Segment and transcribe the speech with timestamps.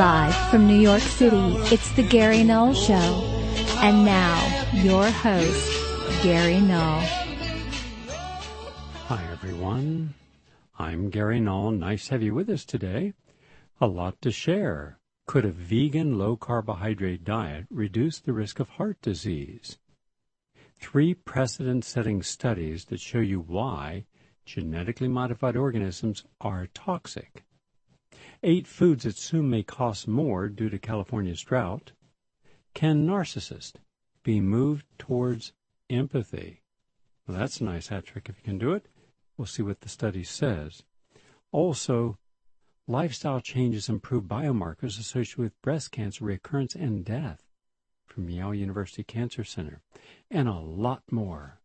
[0.00, 2.94] Live from New York City, it's the Gary Null Show.
[3.82, 7.00] And now, your host, Gary Null.
[9.08, 10.14] Hi, everyone.
[10.78, 11.72] I'm Gary Null.
[11.72, 13.12] Nice to have you with us today.
[13.78, 14.98] A lot to share.
[15.26, 19.76] Could a vegan low carbohydrate diet reduce the risk of heart disease?
[20.80, 24.06] Three precedent setting studies that show you why
[24.46, 27.44] genetically modified organisms are toxic.
[28.42, 31.92] Eight foods that soon may cost more due to California's drought.
[32.72, 33.74] Can narcissists
[34.22, 35.52] be moved towards
[35.90, 36.62] empathy?
[37.26, 38.86] Well, that's a nice hat trick if you can do it.
[39.36, 40.84] We'll see what the study says.
[41.52, 42.18] Also,
[42.86, 47.42] lifestyle changes improve biomarkers associated with breast cancer recurrence and death
[48.06, 49.82] from Yale University Cancer Center,
[50.30, 51.60] and a lot more.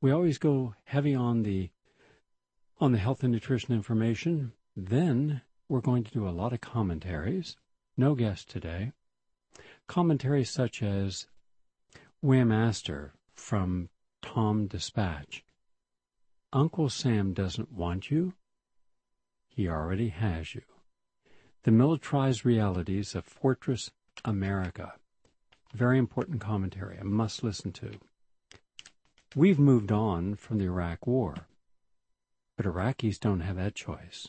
[0.00, 1.70] We always go heavy on the
[2.80, 4.52] on the health and nutrition information.
[4.76, 7.56] Then we're going to do a lot of commentaries.
[7.96, 8.92] No guest today.
[9.86, 11.26] Commentaries such as
[12.24, 13.90] Wim Astore from
[14.22, 15.44] Tom Dispatch.
[16.52, 18.34] Uncle Sam doesn't want you.
[19.48, 20.62] He already has you.
[21.64, 23.90] The militarized realities of Fortress
[24.24, 24.94] America.
[25.74, 27.98] Very important commentary, I must listen to.
[29.36, 31.34] We've moved on from the Iraq War,
[32.56, 34.28] but Iraqis don't have that choice.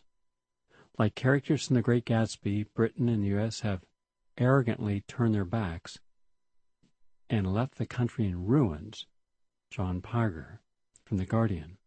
[1.00, 3.62] Like characters in The Great Gatsby, Britain and the U.S.
[3.62, 3.86] have
[4.38, 5.98] arrogantly turned their backs
[7.30, 9.08] and left the country in ruins.
[9.70, 10.60] John Pilger
[11.06, 11.78] from The Guardian.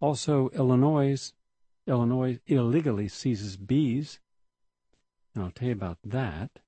[0.00, 1.34] Also, Illinois,
[1.86, 4.20] Illinois illegally seizes bees,
[5.34, 6.60] and I'll tell you about that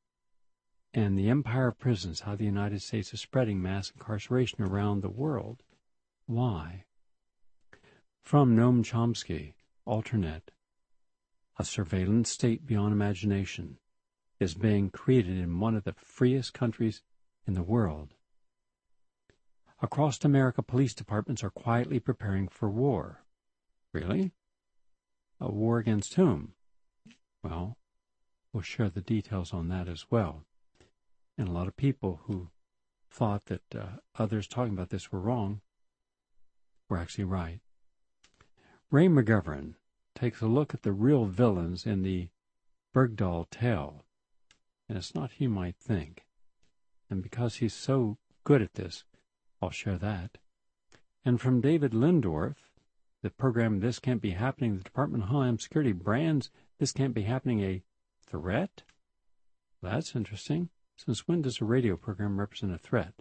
[0.93, 5.09] and the empire of prisons, how the United States is spreading mass incarceration around the
[5.09, 5.63] world.
[6.27, 6.85] Why?
[8.21, 9.55] From Noam Chomsky,
[9.87, 10.51] alternate,
[11.61, 13.77] a surveillance state beyond imagination
[14.39, 17.03] is being created in one of the freest countries
[17.47, 18.15] in the world.
[19.83, 23.25] Across America, police departments are quietly preparing for war.
[23.93, 24.33] Really?
[25.39, 26.55] A war against whom?
[27.43, 27.77] Well,
[28.55, 30.47] we'll share the details on that as well.
[31.37, 32.49] And a lot of people who
[33.11, 35.61] thought that uh, others talking about this were wrong
[36.89, 37.61] were actually right.
[38.91, 39.75] Ray McGovern
[40.15, 42.29] takes a look at the real villains in the
[42.95, 44.05] Bergdahl tale,
[44.89, 46.27] and it's not who you might think.
[47.09, 49.05] And because he's so good at this,
[49.63, 50.39] I'll share that.
[51.25, 52.71] And from David Lindorff,
[53.23, 57.23] the program This Can't Be Happening, the Department of Homeland Security brands This Can't Be
[57.23, 57.83] Happening a
[58.27, 58.83] threat?
[59.83, 60.71] That's interesting.
[60.97, 63.15] Since when does a radio program represent a threat?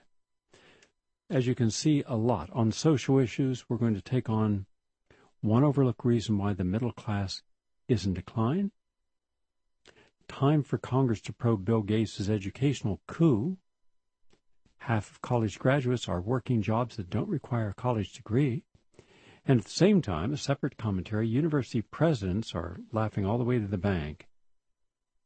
[1.29, 4.65] As you can see a lot on social issues, we're going to take on
[5.41, 7.41] one overlooked reason why the middle class
[7.87, 8.71] is in decline.
[10.27, 13.57] Time for Congress to probe Bill Gates' educational coup.
[14.79, 18.63] Half of college graduates are working jobs that don't require a college degree.
[19.45, 23.57] And at the same time, a separate commentary, university presidents are laughing all the way
[23.57, 24.27] to the bank,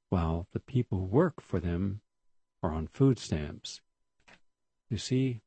[0.09, 2.01] while the people who work for them
[2.61, 3.81] are on food stamps.
[4.89, 5.41] You see,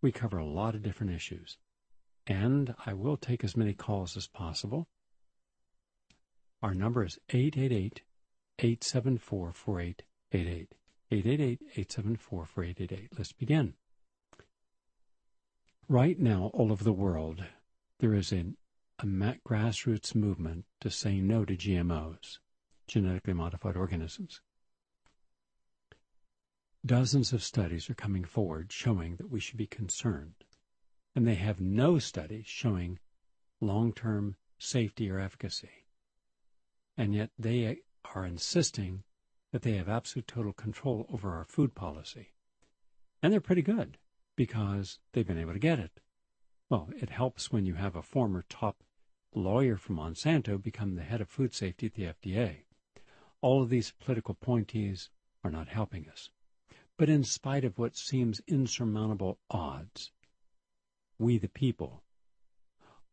[0.00, 1.58] we cover a lot of different issues,
[2.26, 4.88] and I will take as many calls as possible.
[6.62, 8.02] Our number is 888
[8.58, 10.74] 874 4888.
[11.10, 13.18] 888 874 4888.
[13.18, 13.74] Let's begin.
[15.88, 17.44] Right now, all over the world,
[17.98, 18.56] there is an,
[18.98, 22.38] a grassroots movement to say no to GMOs,
[22.86, 24.40] genetically modified organisms.
[26.86, 30.44] Dozens of studies are coming forward showing that we should be concerned,
[31.14, 32.98] and they have no studies showing
[33.60, 35.86] long term safety or efficacy.
[36.96, 37.80] And yet they
[38.14, 39.04] are insisting
[39.52, 42.32] that they have absolute total control over our food policy.
[43.22, 43.98] And they're pretty good
[44.36, 46.00] because they've been able to get it.
[46.70, 48.82] Well, it helps when you have a former top
[49.34, 52.64] lawyer from Monsanto become the head of food safety at the FDA.
[53.40, 55.10] All of these political appointees
[55.44, 56.30] are not helping us.
[56.96, 60.12] But in spite of what seems insurmountable odds,
[61.22, 62.02] we the people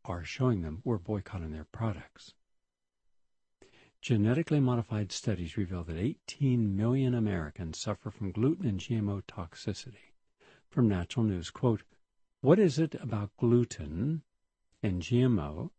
[0.03, 2.33] are showing them we're boycotting their products.
[4.01, 10.15] Genetically modified studies reveal that 18 million Americans suffer from gluten and GMO toxicity.
[10.69, 11.83] From Natural News, quote,
[12.41, 14.23] What is it about gluten
[14.81, 15.71] and GMO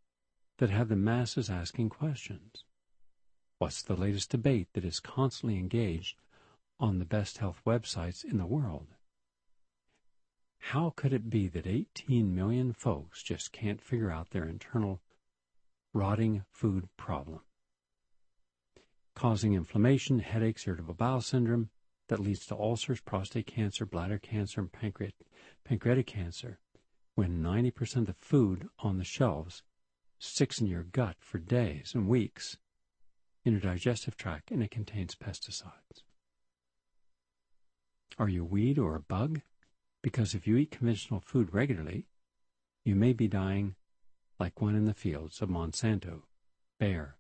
[0.58, 2.64] that have the masses asking questions?
[3.58, 6.16] What's the latest debate that is constantly engaged
[6.80, 8.86] on the best health websites in the world.
[10.60, 15.00] How could it be that 18 million folks just can't figure out their internal
[15.92, 17.40] rotting food problem?
[19.20, 21.68] causing inflammation, headaches, irritable bowel syndrome
[22.08, 25.14] that leads to ulcers, prostate cancer, bladder cancer, and pancreatic,
[25.62, 26.58] pancreatic cancer
[27.16, 29.62] when 90% of the food on the shelves
[30.18, 32.56] sticks in your gut for days and weeks
[33.44, 36.02] in your digestive tract and it contains pesticides.
[38.18, 39.42] Are you a weed or a bug?
[40.02, 42.06] Because if you eat conventional food regularly,
[42.84, 43.74] you may be dying
[44.38, 46.22] like one in the fields of Monsanto,
[46.78, 47.16] Bayer,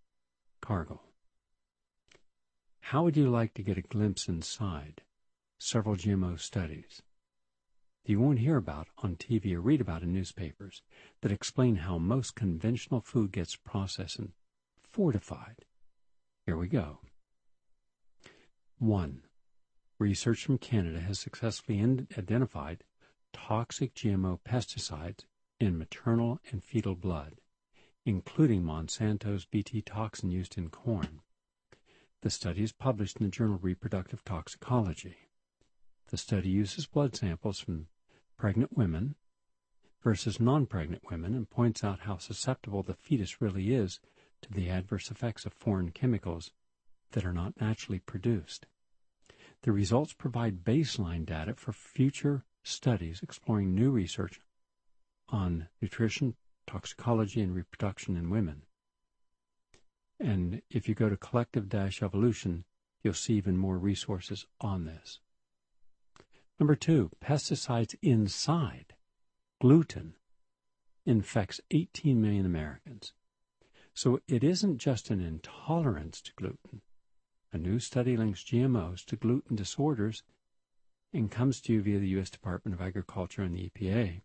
[0.62, 1.02] Cargill.
[2.80, 5.02] How would you like to get a glimpse inside
[5.58, 7.02] several GMO studies
[8.04, 10.82] that you won't hear about on TV or read about in newspapers
[11.20, 14.32] that explain how most conventional food gets processed and
[14.90, 15.66] fortified?
[16.46, 17.00] Here we go.
[18.78, 19.22] 1.
[20.00, 21.78] Research from Canada has successfully
[22.16, 22.84] identified
[23.34, 25.26] toxic GMO pesticides
[25.60, 27.42] in maternal and fetal blood,
[28.06, 31.20] including Monsanto's Bt toxin used in corn.
[32.22, 35.28] The study is published in the journal Reproductive Toxicology.
[36.06, 37.88] The study uses blood samples from
[38.38, 39.16] pregnant women
[40.00, 44.00] versus non-pregnant women and points out how susceptible the fetus really is
[44.40, 46.52] to the adverse effects of foreign chemicals
[47.10, 48.64] that are not naturally produced.
[49.62, 54.40] The results provide baseline data for future studies exploring new research
[55.28, 56.34] on nutrition,
[56.66, 58.62] toxicology, and reproduction in women.
[60.18, 62.64] And if you go to collective evolution,
[63.02, 65.20] you'll see even more resources on this.
[66.58, 68.94] Number two, pesticides inside
[69.60, 70.14] gluten
[71.06, 73.12] infects 18 million Americans.
[73.94, 76.82] So it isn't just an intolerance to gluten.
[77.52, 80.22] A new study links GMOs to gluten disorders
[81.12, 82.30] and comes to you via the U.S.
[82.30, 84.20] Department of Agriculture and the EPA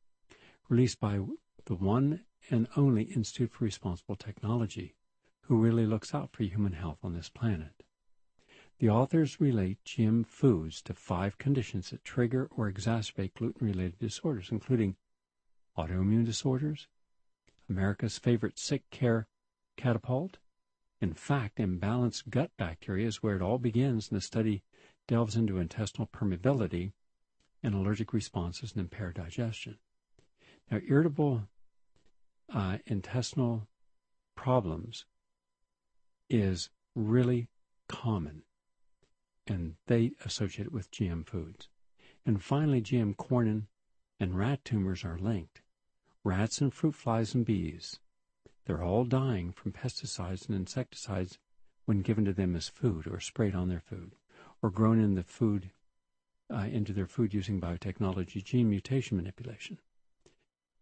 [0.70, 1.20] released by
[1.66, 4.96] the one and only Institute for Responsible Technology,
[5.42, 7.84] who really looks out for human health on this planet.
[8.78, 14.50] The authors relate GM foods to five conditions that trigger or exacerbate gluten related disorders,
[14.52, 14.98] including
[15.76, 16.88] autoimmune disorders,
[17.68, 19.28] America's favorite sick care
[19.78, 20.38] catapult.
[21.02, 24.64] In fact, imbalanced gut bacteria is where it all begins, and the study
[25.08, 26.94] delves into intestinal permeability
[27.62, 29.78] and allergic responses and impaired digestion.
[30.72, 31.48] Now, irritable
[32.50, 33.68] uh, intestinal
[34.36, 35.06] problems
[36.30, 37.50] is really
[37.88, 38.44] common,
[39.48, 41.70] and they associate it with GM foods.
[42.26, 43.68] And finally, GM corn
[44.20, 45.62] and rat tumors are linked.
[46.24, 48.00] Rats and fruit flies and bees,
[48.66, 51.38] they're all dying from pesticides and insecticides
[51.86, 54.16] when given to them as food or sprayed on their food
[54.62, 55.72] or grown in the food
[56.54, 59.78] uh, into their food using biotechnology gene mutation manipulation.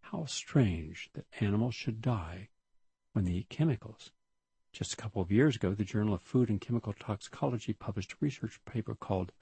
[0.00, 2.48] How strange that animals should die
[3.12, 4.10] when they eat chemicals.
[4.72, 8.16] Just a couple of years ago, the Journal of Food and Chemical Toxicology published a
[8.20, 9.32] research paper called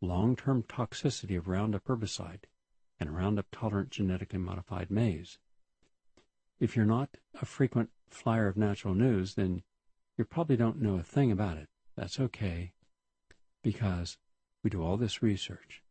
[0.00, 2.44] Long Term Toxicity of Roundup Herbicide
[2.98, 5.38] and Roundup Tolerant Genetically Modified Maize.
[6.60, 9.62] If you're not a frequent flyer of natural news, then
[10.18, 11.68] you probably don't know a thing about it.
[11.96, 12.72] That's okay,
[13.62, 14.18] because
[14.62, 15.82] we do all this research.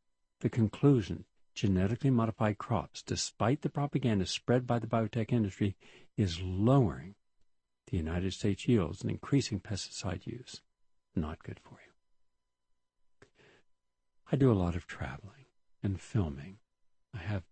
[0.41, 5.75] The conclusion genetically modified crops, despite the propaganda spread by the biotech industry,
[6.15, 7.15] is lowering
[7.88, 10.61] the United States yields and increasing pesticide use.
[11.15, 13.27] Not good for you.
[14.31, 15.47] I do a lot of traveling
[15.81, 16.59] and filming.
[17.13, 17.43] I have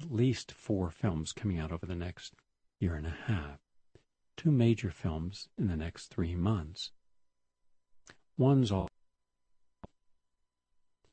[0.00, 2.34] at least four films coming out over the next
[2.82, 3.60] year and a half.
[4.36, 6.90] Two major films in the next three months.
[8.36, 8.88] One's all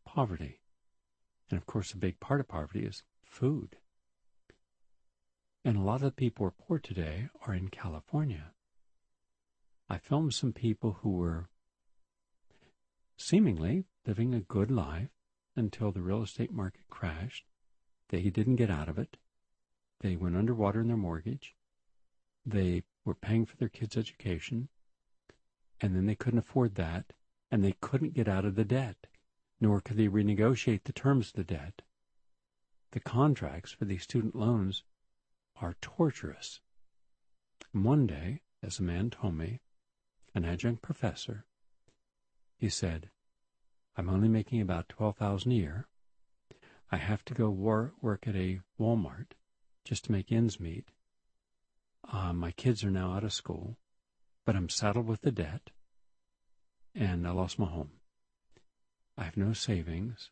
[0.03, 0.61] poverty.
[1.51, 3.77] And of course, a big part of poverty is food.
[5.63, 8.51] And a lot of the people who are poor today are in California.
[9.87, 11.49] I filmed some people who were
[13.15, 15.09] seemingly living a good life
[15.55, 17.45] until the real estate market crashed.
[18.07, 19.17] They didn't get out of it.
[19.99, 21.55] They went underwater in their mortgage.
[22.49, 24.69] They were paying for their kids' education.
[25.81, 27.13] And then they couldn't afford that.
[27.51, 29.07] And they couldn't get out of the debt
[29.59, 31.81] nor could they renegotiate the terms of the debt.
[32.91, 34.83] The contracts for these student loans
[35.61, 36.61] are torturous.
[37.71, 39.61] One day, as a man told me,
[40.33, 41.45] an adjunct professor,
[42.57, 43.09] he said,
[43.95, 45.87] I'm only making about 12000 a year.
[46.91, 49.33] I have to go work at a Walmart
[49.83, 50.89] just to make ends meet.
[52.07, 53.77] Uh, my kids are now out of school,
[54.45, 55.71] but I'm saddled with the debt,
[56.95, 57.91] and I lost my home.
[59.17, 60.31] I have no savings.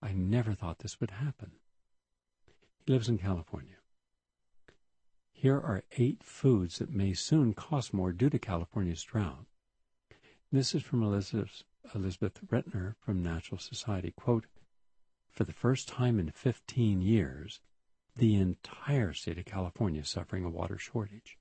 [0.00, 1.52] I never thought this would happen.
[2.78, 3.76] He lives in California.
[5.32, 9.46] Here are eight foods that may soon cost more due to California's drought.
[10.50, 11.62] This is from Elizabeth,
[11.94, 14.12] Elizabeth Renter from Natural Society.
[14.16, 14.46] Quote,
[15.30, 17.60] for the first time in 15 years,
[18.18, 21.38] the entire state of California suffering a water shortage.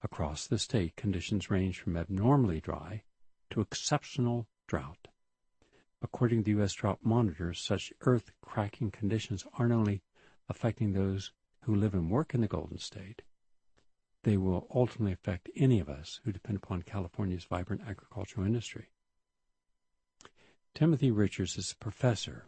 [0.00, 3.02] Across the state, conditions range from abnormally dry
[3.50, 5.08] to exceptional drought.
[6.00, 6.72] According to the U.S.
[6.72, 10.02] Drought Monitor, such earth cracking conditions aren't only
[10.48, 13.22] affecting those who live and work in the Golden State,
[14.22, 18.90] they will ultimately affect any of us who depend upon California's vibrant agricultural industry.
[20.74, 22.46] Timothy Richards is a professor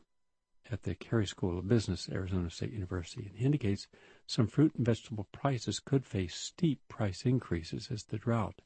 [0.70, 3.86] at the Carey School of Business Arizona State University, and indicates
[4.26, 8.62] some fruit and vegetable prices could face steep price increases as the drought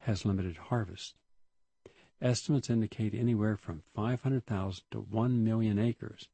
[0.00, 1.14] has limited harvest.
[2.20, 6.28] Estimates indicate anywhere from 500,000 to 1 million acres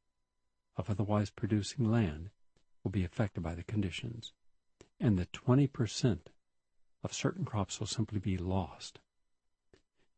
[0.75, 2.29] of otherwise producing land
[2.83, 4.33] will be affected by the conditions,
[4.99, 6.19] and that 20%
[7.03, 8.99] of certain crops will simply be lost.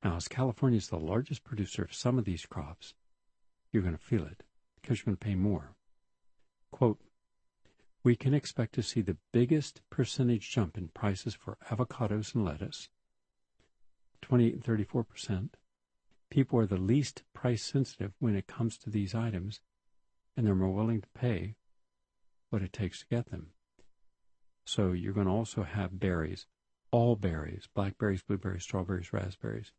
[0.03, 2.93] Now, as California is the largest producer of some of these crops,
[3.71, 4.43] you're going to feel it
[4.83, 5.75] because you're going to pay more.
[6.71, 6.99] Quote,
[8.03, 12.89] we can expect to see the biggest percentage jump in prices for avocados and lettuce,
[14.21, 15.57] 28 and 34 percent.
[16.29, 19.61] People are the least price sensitive when it comes to these items,
[20.35, 21.55] and they're more willing to pay
[22.49, 23.51] what it takes to get them.
[24.65, 26.45] So you're going to also have berries,
[26.91, 29.71] all berries, blackberries, blueberries, strawberries, raspberries.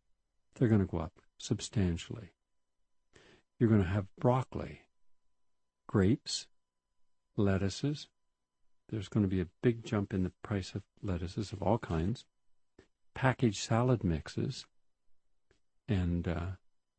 [0.55, 2.31] They're going to go up substantially.
[3.59, 4.84] You're going to have broccoli,
[5.95, 6.49] grapes,
[7.37, 8.09] lettuces.
[8.89, 12.25] There's going to be a big jump in the price of lettuces of all kinds.
[13.15, 14.67] Packaged salad mixes
[15.87, 16.47] and uh,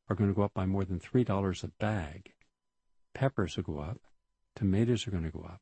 [0.07, 2.31] are going to go up by more than $3 a bag.
[3.13, 3.99] Peppers will go up.
[4.55, 5.59] Tomatoes are going to go up.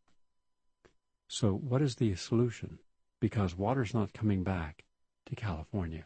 [1.28, 2.78] So, what is the solution?
[3.20, 4.84] Because water's not coming back
[5.26, 6.04] to California.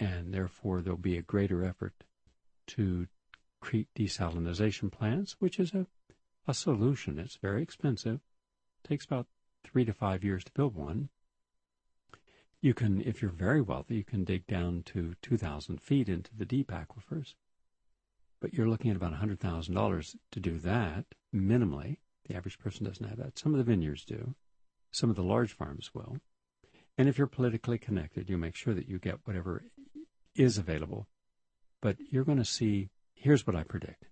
[0.00, 2.02] And therefore, there'll be a greater effort
[2.66, 3.06] to
[3.64, 5.86] create desalination plants, which is a,
[6.46, 7.18] a solution.
[7.18, 8.20] It's very expensive.
[8.84, 9.26] It takes about
[9.64, 11.08] three to five years to build one.
[12.60, 16.44] You can, if you're very wealthy, you can dig down to 2,000 feet into the
[16.44, 17.34] deep aquifers.
[18.40, 21.96] But you're looking at about $100,000 to do that minimally.
[22.28, 23.38] The average person doesn't have that.
[23.38, 24.34] Some of the vineyards do.
[24.90, 26.18] Some of the large farms will.
[26.98, 29.64] And if you're politically connected, you make sure that you get whatever
[30.34, 31.06] is available.
[31.80, 32.90] But you're going to see
[33.24, 34.04] Here's what I predict.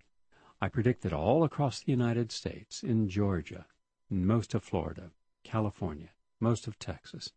[0.58, 3.66] I predict that all across the United States, in Georgia,
[4.08, 5.10] most of Florida,
[5.44, 7.30] California, most of Texas,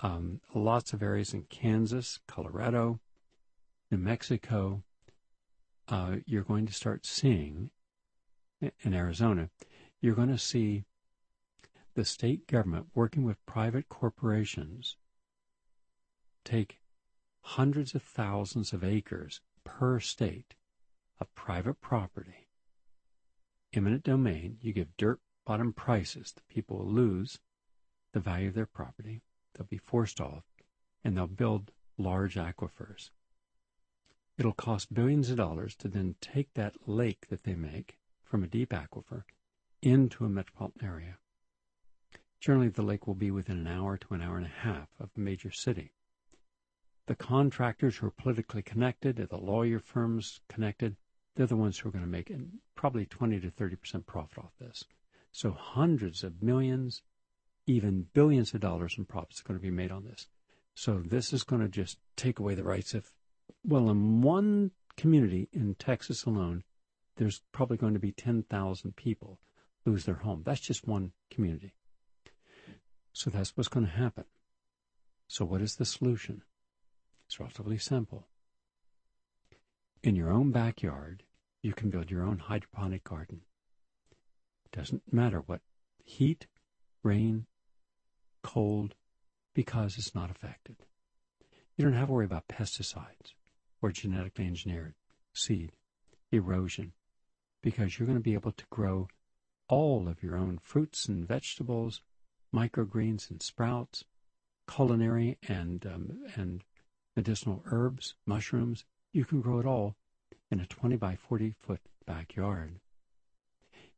[0.00, 3.00] um, lots of areas in Kansas, Colorado,
[3.90, 4.82] New Mexico,
[5.88, 7.68] uh, you're going to start seeing,
[8.62, 9.50] in Arizona,
[10.00, 10.84] you're going to see
[11.92, 14.96] the state government working with private corporations
[16.46, 16.78] take
[17.42, 20.54] hundreds of thousands of acres per state
[21.20, 22.48] of private property,
[23.72, 26.32] eminent domain, you give dirt bottom prices.
[26.32, 27.38] The people will lose
[28.12, 29.22] the value of their property.
[29.54, 30.44] They'll be forced off,
[31.02, 33.10] and they'll build large aquifers.
[34.36, 38.48] It'll cost billions of dollars to then take that lake that they make from a
[38.48, 39.22] deep aquifer
[39.82, 41.18] into a metropolitan area.
[42.40, 45.10] Generally, the lake will be within an hour to an hour and a half of
[45.16, 45.92] a major city.
[47.06, 50.96] The contractors who are politically connected, the lawyer firms connected,
[51.34, 52.32] they're the ones who are going to make
[52.74, 54.84] probably 20 to 30% profit off this.
[55.32, 57.02] So hundreds of millions,
[57.66, 60.28] even billions of dollars in profits are going to be made on this.
[60.74, 63.12] So this is going to just take away the rights of,
[63.64, 66.62] well, in one community in Texas alone,
[67.16, 69.38] there's probably going to be 10,000 people
[69.84, 70.42] lose their home.
[70.44, 71.74] That's just one community.
[73.12, 74.24] So that's what's going to happen.
[75.28, 76.42] So what is the solution?
[77.26, 78.28] It's relatively simple.
[80.04, 81.22] In your own backyard,
[81.62, 83.40] you can build your own hydroponic garden.
[84.66, 85.62] It doesn't matter what
[86.04, 86.46] heat,
[87.02, 87.46] rain,
[88.42, 88.96] cold,
[89.54, 90.76] because it's not affected.
[91.74, 93.32] You don't have to worry about pesticides
[93.80, 94.94] or genetically engineered
[95.32, 95.72] seed,
[96.30, 96.92] erosion,
[97.62, 99.08] because you're going to be able to grow
[99.68, 102.02] all of your own fruits and vegetables,
[102.54, 104.04] microgreens and sprouts,
[104.70, 106.62] culinary and um, and
[107.16, 108.84] medicinal herbs, mushrooms,
[109.14, 109.94] you can grow it all
[110.50, 112.80] in a 20 by 40 foot backyard.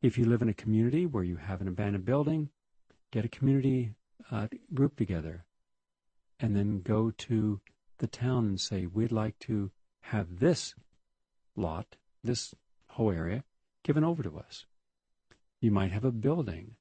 [0.02, 2.50] If you live in a community where you have an abandoned building,
[3.11, 3.94] get a community
[4.30, 5.46] uh, group together
[6.38, 7.61] and then go to
[7.99, 9.70] the town and say, we'd like to
[10.02, 10.75] have this
[11.56, 12.54] lot, this
[12.90, 13.42] whole area,
[13.82, 14.66] given over to us.
[15.61, 16.73] You might have a building.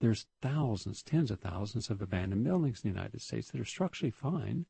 [0.00, 4.12] There's thousands, tens of thousands of abandoned buildings in the United States that are structurally
[4.12, 4.66] fine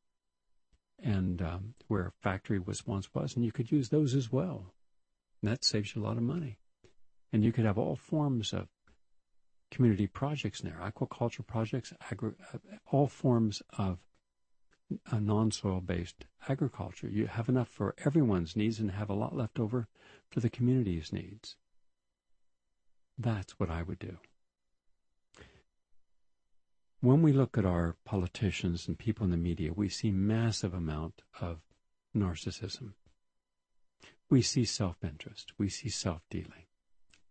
[1.03, 4.75] and um, where a factory was once was, and you could use those as well.
[5.41, 6.59] And that saves you a lot of money.
[7.33, 8.69] And you could have all forms of
[9.71, 12.59] community projects in there, aquaculture projects, agri- uh,
[12.91, 13.99] all forms of
[15.11, 17.09] a non-soil based agriculture.
[17.09, 19.87] You have enough for everyone's needs and have a lot left over
[20.29, 21.57] for the community's needs.
[23.17, 24.17] That's what I would do.
[27.03, 31.23] When we look at our politicians and people in the media, we see massive amount
[31.41, 31.61] of
[32.15, 32.93] narcissism.
[34.29, 35.55] We see self-interest.
[35.57, 36.67] We see self-dealing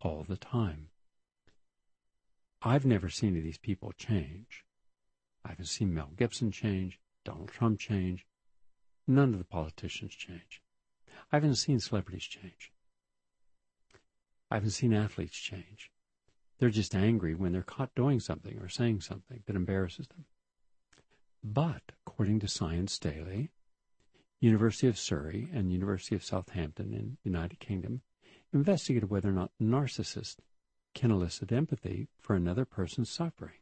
[0.01, 0.87] all the time.
[2.63, 4.65] I've never seen any of these people change.
[5.45, 8.25] I haven't seen Mel Gibson change, Donald Trump change.
[9.07, 10.63] None of the politicians change.
[11.31, 12.71] I haven't seen celebrities change.
[14.49, 15.91] I haven't seen athletes change.
[16.59, 20.25] They're just angry when they're caught doing something or saying something that embarrasses them.
[21.43, 23.51] But, according to Science Daily,
[24.41, 28.01] University of Surrey and University of Southampton in the United Kingdom
[28.53, 30.37] investigated whether or not narcissists
[30.93, 33.59] can elicit empathy for another person's suffering.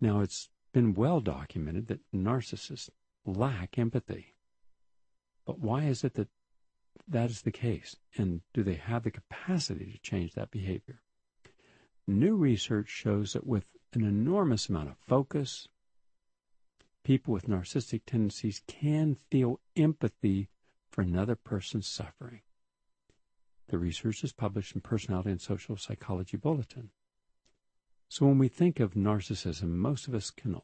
[0.00, 2.90] Now, it's been well documented that narcissists
[3.24, 4.34] lack empathy.
[5.46, 6.28] But why is it that
[7.06, 7.96] that is the case?
[8.16, 11.02] And do they have the capacity to change that behavior?
[12.06, 15.68] New research shows that with an enormous amount of focus,
[17.02, 20.48] people with narcissistic tendencies can feel empathy
[20.90, 22.42] for another person's suffering.
[23.68, 26.90] The research is published in Personality and Social Psychology Bulletin.
[28.08, 30.60] So when we think of narcissism, most of us can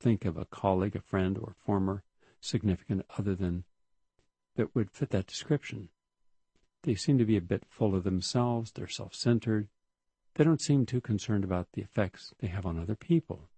[0.00, 2.02] think of a colleague, a friend, or former
[2.40, 3.64] significant other than
[4.56, 5.90] that would fit that description.
[6.82, 9.68] They seem to be a bit full of themselves, they're self centered,
[10.34, 13.48] they don't seem too concerned about the effects they have on other people.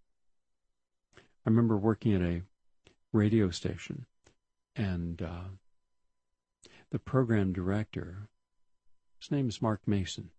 [1.16, 2.42] I remember working at a
[3.12, 4.06] radio station,
[4.76, 5.50] and uh,
[6.90, 8.28] the program director,
[9.20, 10.30] his name is Mark Mason,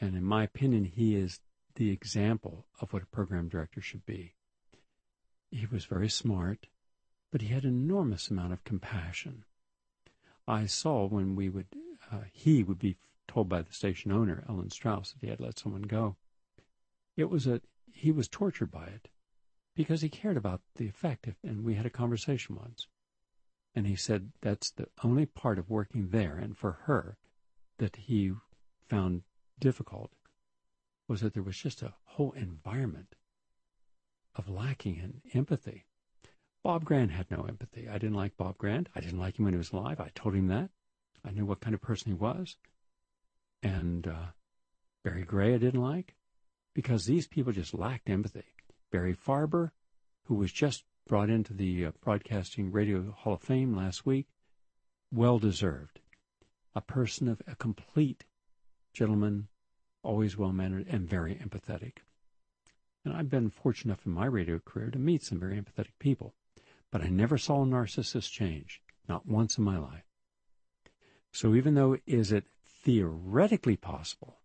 [0.00, 1.40] and in my opinion, he is
[1.74, 4.34] the example of what a program director should be.
[5.50, 6.66] He was very smart,
[7.30, 9.44] but he had an enormous amount of compassion.
[10.46, 11.66] I saw when we would,
[12.10, 12.96] uh, he would be
[13.28, 16.16] told by the station owner, Ellen Strauss, that he had let someone go.
[17.16, 17.60] It was a,
[17.92, 19.08] he was tortured by it
[19.74, 21.28] because he cared about the effect.
[21.42, 22.86] And we had a conversation once.
[23.74, 27.16] And he said that's the only part of working there and for her
[27.78, 28.32] that he
[28.88, 29.22] found
[29.58, 30.12] difficult
[31.08, 33.14] was that there was just a whole environment
[34.34, 35.86] of lacking in empathy.
[36.62, 37.88] Bob Grant had no empathy.
[37.88, 38.88] I didn't like Bob Grant.
[38.94, 40.00] I didn't like him when he was alive.
[40.00, 40.70] I told him that.
[41.24, 42.56] I knew what kind of person he was.
[43.62, 44.32] And uh,
[45.04, 46.14] Barry Gray I didn't like
[46.74, 48.44] because these people just lacked empathy.
[48.90, 49.70] Barry Farber,
[50.24, 54.28] who was just brought into the uh, Broadcasting Radio Hall of Fame last week,
[55.12, 56.00] well deserved.
[56.74, 58.24] A person of a complete
[58.92, 59.48] gentleman,
[60.02, 61.98] always well mannered, and very empathetic.
[63.04, 66.34] And I've been fortunate enough in my radio career to meet some very empathetic people,
[66.90, 70.04] but I never saw a narcissist change, not once in my life.
[71.32, 72.44] So even though is it
[72.82, 74.38] theoretically possible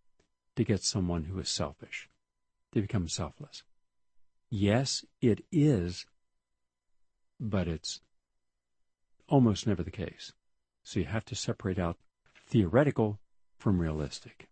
[0.56, 2.08] to get someone who is selfish
[2.72, 3.62] to become selfless?
[4.50, 6.06] Yes, it is,
[7.38, 8.00] but it's
[9.28, 10.32] almost never the case.
[10.82, 11.98] So you have to separate out
[12.46, 13.18] theoretical
[13.58, 14.48] from realistic.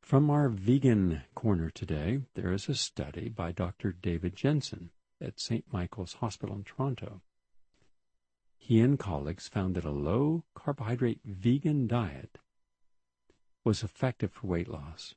[0.00, 3.92] From our vegan corner today, there is a study by Dr.
[3.92, 5.64] David Jenkins at St.
[5.72, 7.22] Michael's Hospital in Toronto.
[8.64, 12.38] He and colleagues found that a low carbohydrate vegan diet
[13.64, 15.16] was effective for weight loss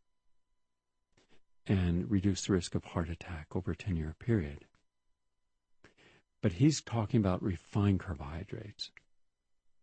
[1.68, 4.66] and reduced the risk of heart attack over a 10 year period.
[6.42, 8.90] But he's talking about refined carbohydrates.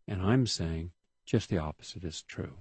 [0.09, 0.91] And I'm saying
[1.25, 2.57] just the opposite is true.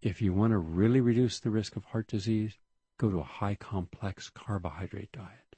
[0.00, 2.58] If you want to really reduce the risk of heart disease,
[2.96, 5.56] go to a high complex carbohydrate diet.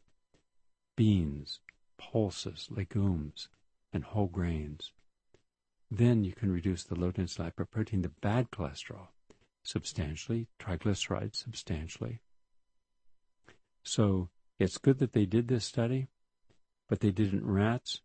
[0.96, 1.60] Beans,
[1.98, 3.50] pulses, legumes,
[3.96, 4.92] and whole grains.
[5.90, 9.08] Then you can reduce the low density lipoprotein, the bad cholesterol,
[9.64, 12.20] substantially, triglycerides substantially,
[13.86, 16.08] so it's good that they did this study,
[16.88, 18.00] but they did it in rats,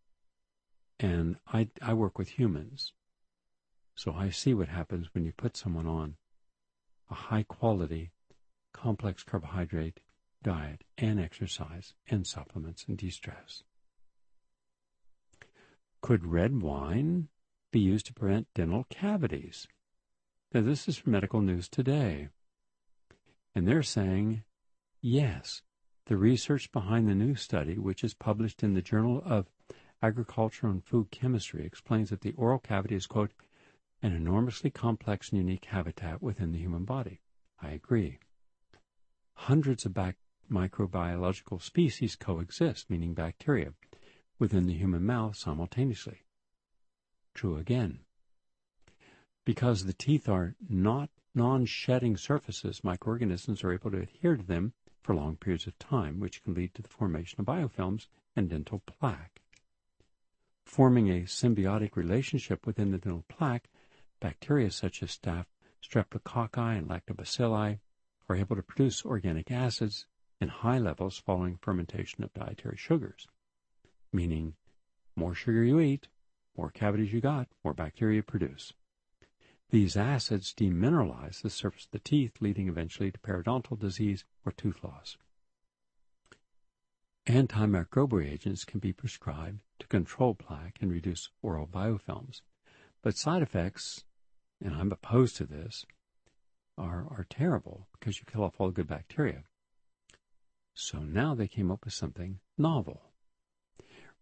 [1.00, 2.94] and I, I work with humans.
[3.96, 6.18] So I see what happens when you put someone on
[7.10, 8.12] a high quality,
[8.74, 10.02] complex carbohydrate
[10.44, 13.64] diet and exercise and supplements and de-stress.
[16.02, 17.30] Could red wine
[17.72, 19.68] be used to prevent dental cavities?
[20.54, 22.30] Now this is from Medical News Today.
[23.54, 24.44] And they're saying,
[25.02, 25.62] yes,
[26.08, 29.48] The research behind the new study, which is published in the Journal of
[30.02, 33.32] Agriculture and Food Chemistry, explains that the oral cavity is, quote,
[34.02, 37.22] an enormously complex and unique habitat within the human body.
[37.62, 38.20] I agree.
[39.34, 40.18] Hundreds of bac-
[40.52, 43.74] microbiological species coexist, meaning bacteria,
[44.42, 46.24] within the human mouth simultaneously.
[47.36, 48.00] True again.
[49.46, 54.74] Because the teeth are not non-shedding surfaces, microorganisms are able to adhere to them
[55.04, 58.82] for long periods of time, which can lead to the formation of biofilms and dental
[58.88, 59.42] plaque.
[60.66, 63.70] Forming a symbiotic relationship within the dental plaque,
[64.20, 65.46] bacteria such as staph,
[65.88, 67.78] streptococci and lactobacilli
[68.28, 70.08] are able to produce organic acids
[70.40, 73.28] in high levels following fermentation of dietary sugars,
[74.12, 74.56] meaning
[75.16, 76.08] more sugar you eat,
[76.58, 78.74] more cavities you got, more bacteria produce.
[79.70, 84.84] These acids demineralize the surface of the teeth, leading eventually to periodontal disease or tooth
[84.84, 85.18] loss.
[87.28, 92.42] Antimicrobial agents can be prescribed to control plaque and reduce oral biofilms,
[93.02, 94.04] but side effects,
[94.62, 95.86] and I'm opposed to this,
[96.78, 99.44] are, are terrible because you kill off all the good bacteria.
[100.74, 103.11] So now they came up with something novel.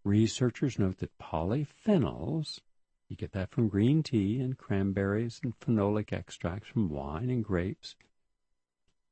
[0.03, 2.61] Researchers note that polyphenols
[3.09, 7.95] you get that from green tea and cranberries and phenolic extracts from wine and grapes.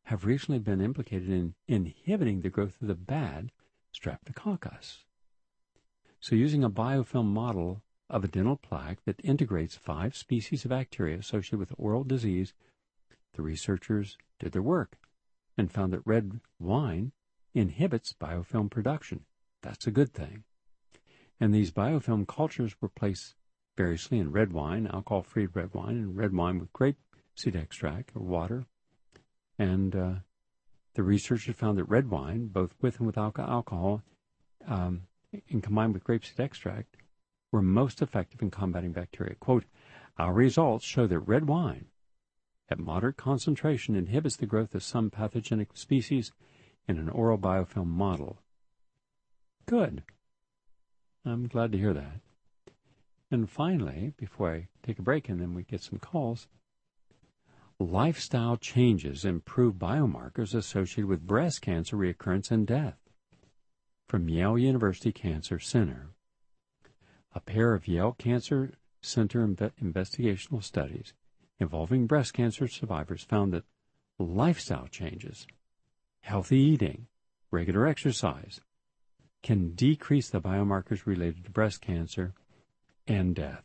[0.04, 3.52] Have recently been implicated in inhibiting the growth of the bad
[3.91, 5.04] streptococcus.
[6.19, 11.17] So, using a biofilm model of a dental plaque that integrates five species of bacteria
[11.17, 12.54] associated with oral disease,
[13.34, 15.00] the researchers did their work
[15.58, 17.13] and found that red wine
[17.56, 19.26] inhibits biofilm production.
[19.63, 20.43] That's a good thing.
[21.39, 23.36] And these biofilm cultures were placed
[23.76, 26.97] variously in red wine, alcohol-free red wine, and red wine with grape
[27.36, 28.65] seed extract or water.
[29.60, 30.13] And uh,
[30.95, 34.02] the researchers found that red wine, both with and without alcohol,
[34.67, 35.04] um,
[35.50, 36.97] and combined with grape seed extract,
[37.52, 39.36] were most effective in combating bacteria.
[39.36, 39.65] Quote,
[40.17, 41.86] our results show that red wine
[42.69, 46.32] at moderate concentration inhibits the growth of some pathogenic species
[46.88, 48.41] in an oral biofilm model.
[49.65, 50.04] Good.
[51.28, 52.22] I'm glad to hear that.
[53.30, 56.48] And finally, before I take a break and then we get some calls,
[57.80, 62.98] lifestyle changes improve biomarkers associated with breast cancer recurrence and death.
[64.08, 66.12] From Yale University Cancer Center.
[67.36, 71.13] A pair of Yale Cancer Center inve- investigational studies
[71.60, 73.66] involving breast cancer survivors found that
[74.18, 75.46] lifestyle changes,
[76.22, 77.08] healthy eating,
[77.52, 78.62] regular exercise,
[79.48, 82.34] can decrease the biomarkers related to breast cancer
[83.08, 83.64] and death.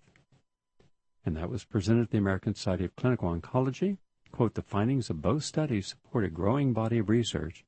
[1.26, 3.96] And that was presented at the American Society of Clinical Oncology.
[4.30, 7.64] Quote, the findings of both studies support a growing body of research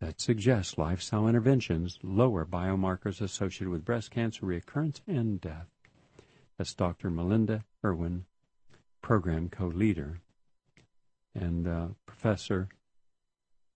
[0.00, 5.68] that suggests lifestyle interventions lower biomarkers associated with breast cancer recurrence and death.
[6.56, 7.10] That's Dr.
[7.10, 8.24] Melinda Irwin,
[9.02, 10.22] program co-leader
[11.34, 12.70] and uh, professor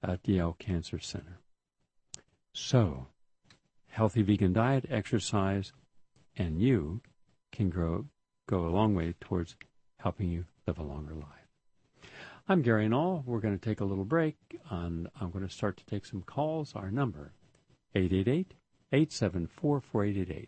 [0.03, 1.41] at Yale Cancer Center.
[2.55, 3.09] So,
[3.99, 5.73] healthy vegan diet, exercise,
[6.37, 7.01] and you
[7.51, 8.07] can grow,
[8.49, 9.57] go a long way towards
[9.99, 11.49] helping you live a longer life.
[12.49, 13.25] I'm Gary Null.
[13.27, 14.37] We're going to take a little break,
[14.71, 16.77] and I'm going to start to take some calls.
[16.77, 17.33] Our number,
[17.97, 20.47] 888-874-4888.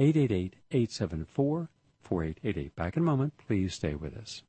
[0.00, 2.74] 888-874-4888.
[2.74, 3.34] Back in a moment.
[3.36, 4.42] Please stay with us.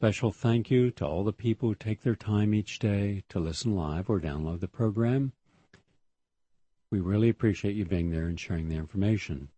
[0.00, 3.76] Special thank you to all the people who take their time each day to listen
[3.76, 5.30] live or download the program.
[6.90, 9.48] We really appreciate you being there and sharing the information.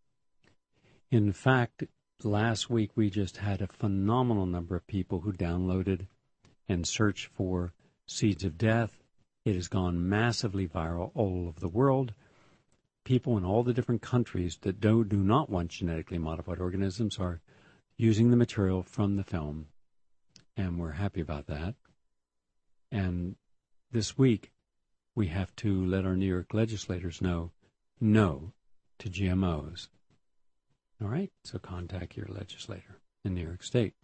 [1.12, 1.84] In fact,
[2.24, 6.08] last week we just had a phenomenal number of people who downloaded
[6.68, 7.72] and searched for
[8.08, 9.00] Seeds of Death.
[9.44, 12.14] It has gone massively viral all over the world.
[13.04, 17.40] People in all the different countries that do, do not want genetically modified organisms are
[17.96, 19.68] using the material from the film,
[20.56, 21.74] and we're happy about that.
[22.90, 23.36] And
[23.90, 24.52] this week,
[25.14, 27.50] we have to let our New York legislators know
[28.00, 28.52] no
[28.98, 29.88] to GMOs.
[31.02, 33.94] All right, so contact your legislator in New York State.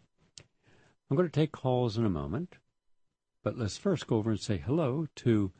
[1.11, 2.57] I'm going to take calls in a moment,
[3.43, 5.53] but let's first go over and say hello to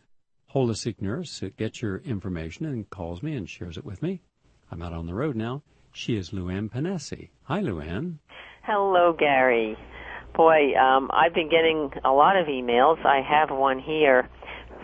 [0.55, 4.21] Holistic Nurse that gets your information and calls me and shares it with me.
[4.71, 5.63] I'm out on the road now.
[5.93, 7.31] She is Luann Panesi.
[7.45, 8.19] Hi, Luann.
[8.63, 9.77] Hello, Gary.
[10.35, 13.05] Boy, um, I've been getting a lot of emails.
[13.05, 14.29] I have one here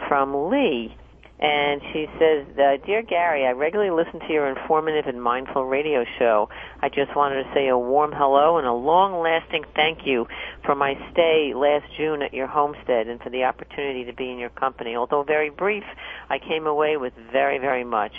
[0.09, 0.96] from Lee
[1.40, 6.04] and she says, uh, Dear Gary, I regularly listen to your informative and mindful radio
[6.18, 6.48] show.
[6.80, 10.26] I just wanted to say a warm hello and a long lasting thank you
[10.64, 14.38] for my stay last June at your homestead and for the opportunity to be in
[14.38, 14.94] your company.
[14.94, 15.85] Although very brief,
[16.30, 18.14] I came away with very, very much.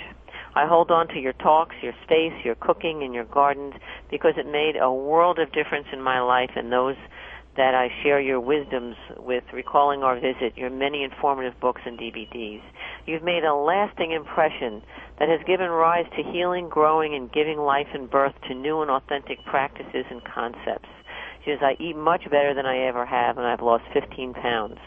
[0.55, 3.73] I hold on to your talks, your space, your cooking, and your gardens
[4.09, 6.95] because it made a world of difference in my life and those
[7.57, 12.61] that I share your wisdoms with, recalling our visit, your many informative books and DVDs.
[13.05, 14.81] You've made a lasting impression
[15.19, 18.91] that has given rise to healing, growing, and giving life and birth to new and
[18.91, 20.89] authentic practices and concepts.
[21.43, 24.77] She says, I eat much better than I ever have, and I've lost 15 pounds.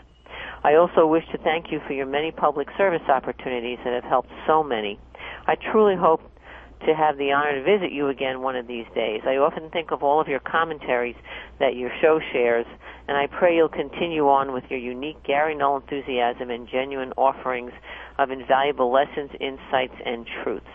[0.65, 4.31] I also wish to thank you for your many public service opportunities that have helped
[4.47, 4.99] so many.
[5.49, 6.21] I truly hope
[6.87, 9.23] to have the honor to visit you again one of these days.
[9.25, 11.17] I often think of all of your commentaries
[11.59, 12.67] that your show shares,
[13.09, 17.73] and I pray you'll continue on with your unique Gary Null enthusiasm and genuine offerings
[18.19, 20.67] of invaluable lessons, insights, and truths.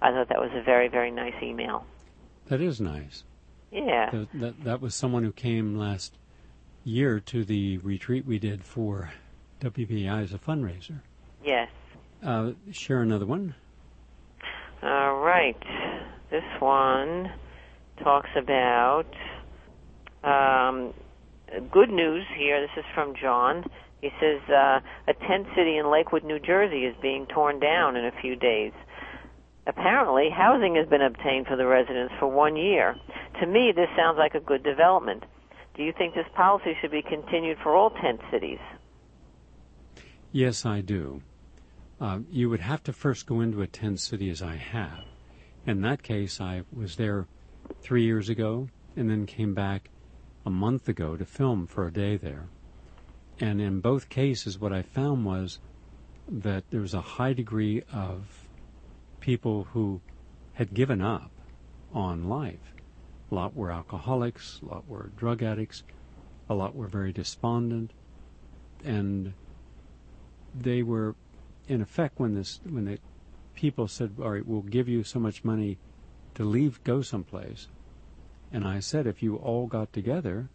[0.00, 1.84] I thought that was a very, very nice email.
[2.46, 3.24] That is nice.
[3.72, 4.10] Yeah.
[4.10, 6.16] That, that, that was someone who came last
[6.84, 9.10] year to the retreat we did for
[9.60, 11.00] WBI as a fundraiser.
[11.44, 11.68] Yes.
[12.22, 13.54] Uh, share another one.
[14.82, 15.62] All right.
[16.30, 17.30] This one
[18.02, 19.06] talks about
[20.24, 20.94] um,
[21.70, 22.60] good news here.
[22.62, 23.64] This is from John.
[24.00, 28.06] He says uh, a tent city in Lakewood, New Jersey is being torn down in
[28.06, 28.72] a few days.
[29.66, 32.96] Apparently, housing has been obtained for the residents for one year.
[33.40, 35.24] To me, this sounds like a good development.
[35.76, 38.58] Do you think this policy should be continued for all tent cities?
[40.32, 41.22] Yes, I do.
[42.00, 45.04] Uh, you would have to first go into a tent city as I have.
[45.66, 47.26] In that case, I was there
[47.82, 49.90] three years ago and then came back
[50.46, 52.48] a month ago to film for a day there.
[53.38, 55.58] And in both cases, what I found was
[56.28, 58.48] that there was a high degree of
[59.20, 60.00] people who
[60.54, 61.30] had given up
[61.92, 62.74] on life.
[63.30, 65.82] A lot were alcoholics, a lot were drug addicts,
[66.48, 67.92] a lot were very despondent,
[68.84, 69.34] and
[70.54, 71.14] they were
[71.70, 72.98] in effect, when this when the
[73.54, 75.78] people said, "All right, we'll give you so much money
[76.34, 77.68] to leave, go someplace,"
[78.50, 80.50] and I said, if you all got together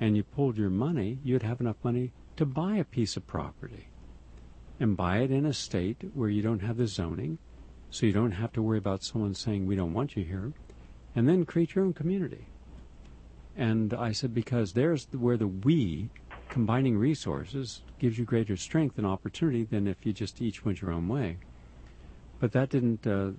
[0.00, 3.86] and you pulled your money, you'd have enough money to buy a piece of property
[4.80, 7.38] and buy it in a state where you don't have the zoning,
[7.90, 10.52] so you don't have to worry about someone saying we don't want you here,
[11.14, 12.46] and then create your own community.
[13.54, 16.08] And I said because there's where the we
[16.50, 20.90] combining resources gives you greater strength and opportunity than if you just each went your
[20.90, 21.38] own way.
[22.40, 23.06] But that didn't.
[23.06, 23.30] Uh,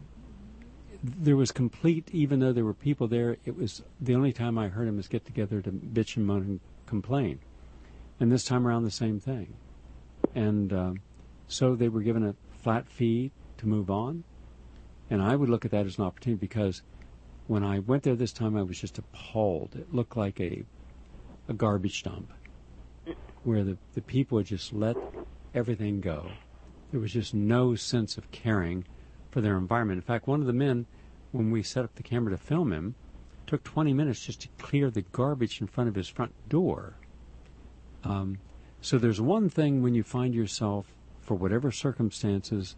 [1.04, 3.38] there was complete, even though there were people there.
[3.46, 6.42] It was the only time I heard them is get together to bitch and moan
[6.44, 7.40] and complain.
[8.20, 9.54] And this time around, the same thing.
[10.36, 10.94] And uh,
[11.48, 14.24] so they were given a flat fee to move on.
[15.10, 16.84] And I would look at that as an opportunity because
[17.48, 19.76] when I went there this time, I was just appalled.
[19.76, 20.64] It looked like a
[21.50, 22.32] a garbage dump
[23.44, 24.96] where the, the people just let
[25.54, 26.30] everything go.
[26.92, 28.86] There was just no sense of caring
[29.30, 29.98] for their environment.
[29.98, 30.86] In fact, one of the men,
[31.32, 32.96] when we set up the camera to film him,
[33.48, 36.96] took 20 minutes just to clear the garbage in front of his front door.
[38.04, 38.40] Um,
[38.82, 40.88] so there's one thing when you find yourself,
[41.20, 42.76] for whatever circumstances,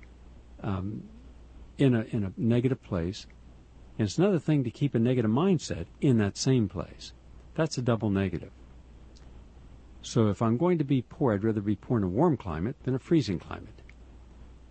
[0.61, 1.03] um,
[1.77, 3.25] in a in a negative place,
[3.97, 7.13] and it's another thing to keep a negative mindset in that same place.
[7.55, 8.51] That's a double negative.
[10.03, 12.75] So if I'm going to be poor, I'd rather be poor in a warm climate
[12.83, 13.81] than a freezing climate.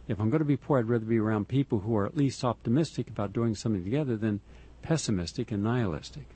[0.06, 2.44] If I'm going to be poor, I'd rather be around people who are at least
[2.44, 4.40] optimistic about doing something together than
[4.82, 6.26] pessimistic and nihilistic.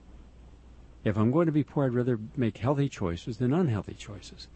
[1.05, 4.49] If I'm going to be poor, I'd rather make healthy choices than unhealthy choices.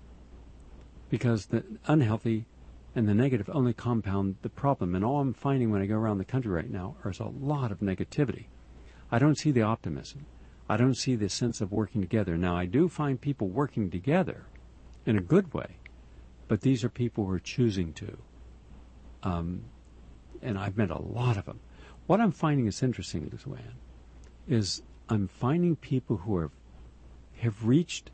[1.11, 2.47] Because the unhealthy
[2.95, 4.95] and the negative only compound the problem.
[4.95, 7.71] And all I'm finding when I go around the country right now is a lot
[7.71, 8.47] of negativity.
[9.13, 10.25] I don't see the optimism.
[10.71, 12.37] I don't see this sense of working together.
[12.37, 14.47] Now, I do find people working together
[15.05, 15.79] in a good way,
[16.47, 18.17] but these are people who are choosing to.
[19.25, 19.65] Um,
[20.41, 21.59] and I've met a lot of them.
[22.07, 23.81] What I'm finding is interesting, Luann,
[24.47, 26.53] is I'm finding people who are,
[27.39, 28.13] have reached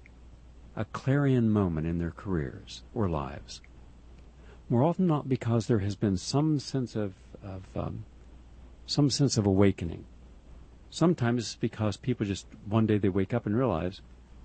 [0.74, 3.60] a clarion moment in their careers or lives.
[4.70, 8.06] More often not because there has been some sense of, of um,
[8.86, 10.06] some sense of awakening.
[10.90, 14.00] Sometimes it's because people just one day they wake up and realize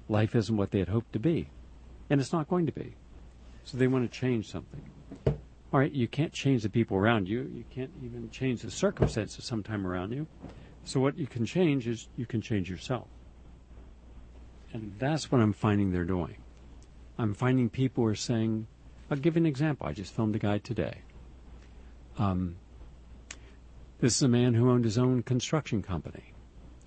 [0.09, 1.49] life isn't what they had hoped to be,
[2.09, 2.95] and it's not going to be.
[3.63, 4.81] So they want to change something.
[5.73, 7.49] All right, you can't change the people around you.
[7.53, 10.27] You can't even change the circumstances sometime around you.
[10.83, 13.07] So what you can change is you can change yourself.
[14.73, 16.37] And that's what I'm finding they're doing.
[17.17, 18.67] I'm finding people are saying,
[19.09, 19.87] I'll give you an example.
[19.87, 20.99] I just filmed a guy today.
[22.17, 22.57] Um,
[24.01, 26.33] this is a man who owned his own construction company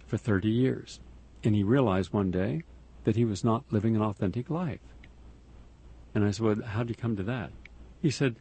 [0.05, 1.01] for 30 years.
[1.45, 2.65] And he realized one day
[3.05, 4.81] that he was not living an authentic life.
[6.13, 7.51] And I said, Well, how did you come to that?
[8.03, 8.37] He said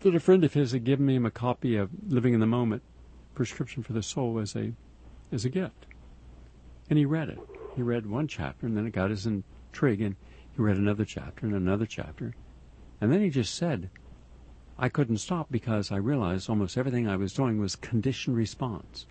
[0.00, 2.82] that a friend of his had given him a copy of Living in the Moment
[3.34, 4.72] prescription for the soul as a
[5.30, 5.86] as a gift.
[6.90, 7.38] And he read it.
[7.76, 10.16] He read one chapter and then it got his intrigue and
[10.54, 12.34] he read another chapter and another chapter.
[13.00, 13.88] And then he just said,
[14.82, 19.06] I couldn't stop because I realized almost everything I was doing was conditioned response.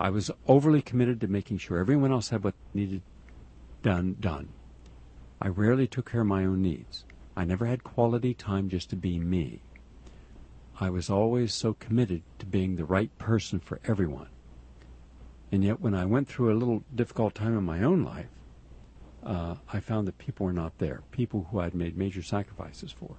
[0.00, 3.02] I was overly committed to making sure everyone else had what needed
[3.82, 4.48] done done.
[5.42, 7.04] I rarely took care of my own needs.
[7.36, 9.60] I never had quality time just to be me.
[10.80, 14.28] I was always so committed to being the right person for everyone.
[15.52, 18.30] And yet, when I went through a little difficult time in my own life,
[19.22, 23.16] uh, I found that people were not there, people who I'd made major sacrifices for.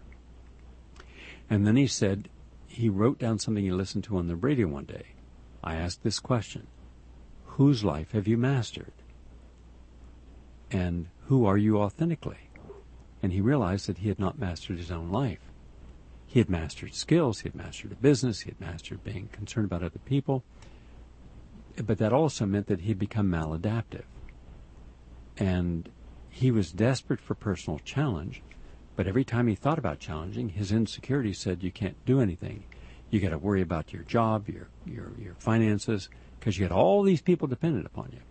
[1.49, 2.29] And then he said,
[2.67, 5.13] he wrote down something he listened to on the radio one day.
[5.63, 6.67] I asked this question
[7.45, 8.93] Whose life have you mastered?
[10.71, 12.49] And who are you authentically?
[13.21, 15.51] And he realized that he had not mastered his own life.
[16.25, 19.84] He had mastered skills, he had mastered a business, he had mastered being concerned about
[19.84, 20.43] other people.
[21.75, 24.06] But that also meant that he had become maladaptive.
[25.38, 25.89] And
[26.29, 28.41] he was desperate for personal challenge,
[28.95, 32.65] but every time he thought about challenging, his insecurity said, You can't do anything.
[33.10, 37.03] You got to worry about your job, your, your, your finances, because you got all
[37.03, 38.21] these people dependent upon you.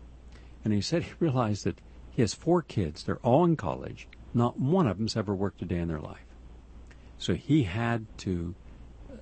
[0.64, 3.03] And he said he realized that he has four kids.
[3.03, 4.09] They're all in college.
[4.35, 6.27] Not one of them's ever worked a day in their life.
[7.18, 8.55] So he had to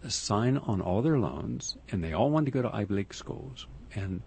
[0.09, 3.67] sign on all their loans, and they all wanted to go to Ivy League schools.
[3.95, 4.23] And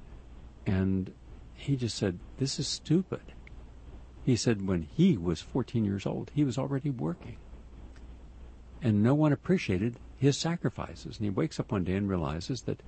[0.65, 1.13] and
[1.56, 3.21] he just said, "This is stupid."
[4.26, 7.38] He said when he was 14 years old, he was already working,
[8.82, 11.18] and no one appreciated his sacrifices.
[11.18, 12.82] And he wakes up one day and realizes that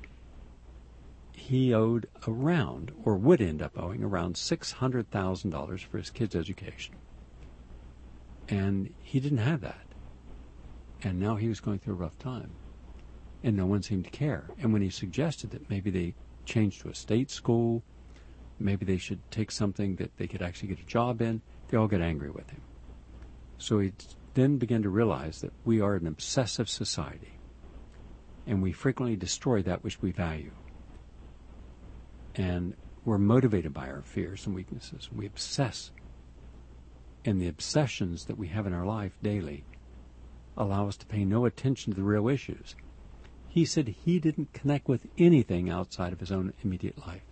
[1.34, 6.96] he owed around, or would end up owing, around $600,000 for his kids' education.
[8.48, 9.86] And he didn't have that.
[11.04, 12.52] And now he was going through a rough time.
[13.44, 14.50] And no one seemed to care.
[14.58, 17.84] And when he suggested that maybe they change to a state school,
[18.60, 21.88] maybe they should take something that they could actually get a job in, they all
[21.88, 22.62] get angry with him.
[23.58, 23.94] So he
[24.34, 27.40] then began to realize that we are an obsessive society.
[28.48, 30.52] And we frequently destroy that which we value.
[32.36, 35.10] And we're motivated by our fears and weaknesses.
[35.12, 35.92] We obsess.
[37.24, 39.64] And the obsessions that we have in our life daily
[40.58, 42.76] allow us to pay no attention to the real issues.
[43.48, 47.24] He said he didn't connect with anything outside of his own immediate life.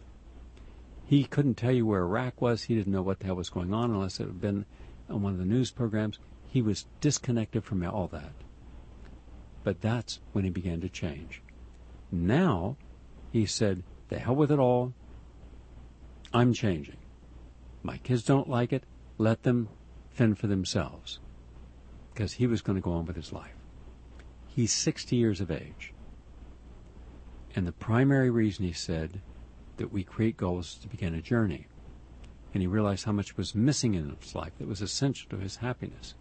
[1.06, 2.64] He couldn't tell you where Iraq was.
[2.64, 4.66] He didn't know what the hell was going on unless it had been
[5.10, 6.20] on one of the news programs.
[6.48, 8.34] He was disconnected from all that.
[9.64, 11.42] But that's when he began to change.
[12.12, 12.78] Now,
[13.32, 14.94] he said, the hell with it all.
[16.34, 16.98] I'm changing.
[17.82, 18.84] My kids don't like it.
[19.18, 19.70] Let them
[20.10, 21.20] fend for themselves
[22.14, 23.56] because he was going to go on with his life.
[24.48, 25.94] He's 60 years of age.
[27.56, 29.22] And the primary reason he said
[29.78, 31.68] that we create goals to begin a journey.
[32.54, 35.58] And he realized how much was missing in his life that was essential to his
[35.58, 36.16] happiness.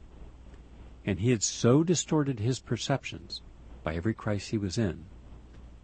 [1.04, 3.42] And he had so distorted his perceptions
[3.82, 5.04] by every crisis he was in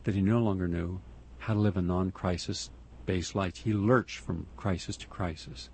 [0.04, 1.00] that he no longer knew
[1.38, 2.70] how to live a non crisis
[3.04, 3.56] based life.
[3.56, 5.70] He lurched from crisis to crisis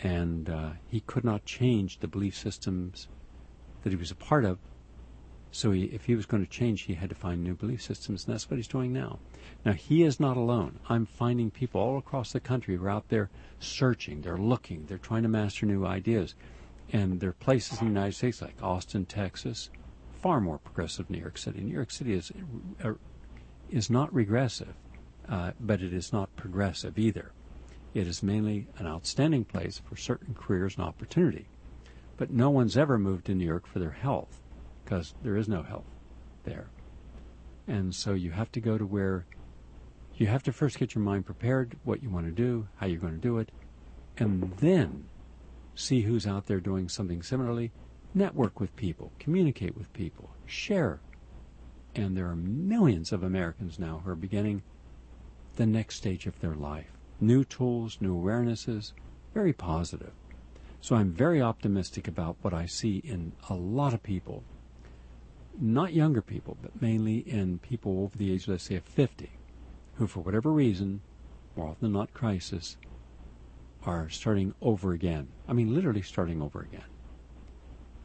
[0.00, 3.08] and uh, he could not change the belief systems
[3.82, 4.58] that he was a part of
[5.56, 8.26] So he, if he was going to change, he had to find new belief systems,
[8.26, 9.20] and that's what he's doing now.
[9.64, 10.80] Now, he is not alone.
[10.86, 14.98] I'm finding people all across the country who are out there searching, they're looking, they're
[14.98, 16.34] trying to master new ideas.
[16.92, 19.70] And there are places in the United States like Austin, Texas,
[20.20, 21.62] far more progressive than New York City.
[21.62, 22.30] New York City is,
[22.84, 22.92] uh,
[23.70, 24.74] is not regressive,
[25.26, 27.32] uh, but it is not progressive either.
[27.94, 31.46] It is mainly an outstanding place for certain careers and opportunity.
[32.18, 34.42] But no one's ever moved to New York for their health
[34.86, 35.90] because there is no health
[36.44, 36.68] there.
[37.66, 39.26] And so you have to go to where
[40.14, 43.00] you have to first get your mind prepared, what you want to do, how you're
[43.00, 43.50] going to do it,
[44.16, 45.06] and then
[45.74, 47.72] see who's out there doing something similarly,
[48.14, 51.00] network with people, communicate with people, share.
[51.96, 54.62] And there are millions of Americans now who are beginning
[55.56, 56.92] the next stage of their life.
[57.20, 58.92] New tools, new awarenesses,
[59.34, 60.12] very positive.
[60.80, 64.44] So I'm very optimistic about what I see in a lot of people.
[65.58, 69.30] Not younger people, but mainly in people over the age, let's say, of 50,
[69.94, 71.00] who, for whatever reason,
[71.56, 72.76] more often than not crisis,
[73.84, 75.28] are starting over again.
[75.48, 76.84] I mean, literally starting over again.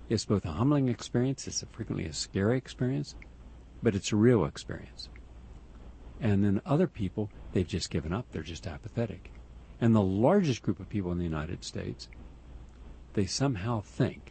[0.07, 3.15] It's both a humbling experience, it's a frequently a scary experience,
[3.83, 5.09] but it's a real experience.
[6.21, 9.31] And then other people, they've just given up, they're just apathetic.
[9.81, 12.07] And the largest group of people in the United States,
[13.13, 14.30] they somehow think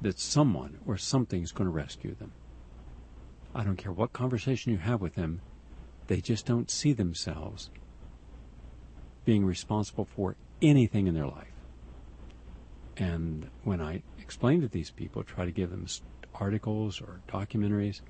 [0.00, 2.32] that someone or something's going to rescue them.
[3.54, 5.40] I don't care what conversation you have with them,
[6.06, 7.70] they just don't see themselves
[9.24, 11.52] being responsible for anything in their life.
[12.96, 15.86] And when I explain to these people, try to give them
[16.34, 18.00] articles or documentaries,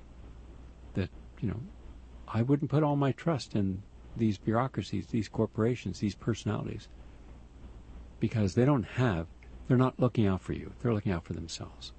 [0.93, 1.09] that,
[1.41, 1.59] you know,
[2.27, 3.83] I wouldn't put all my trust in
[4.15, 6.87] these bureaucracies, these corporations, these personalities,
[8.19, 9.27] because they don't have,
[9.69, 10.73] they're not looking out for you.
[10.81, 11.93] They're looking out for themselves,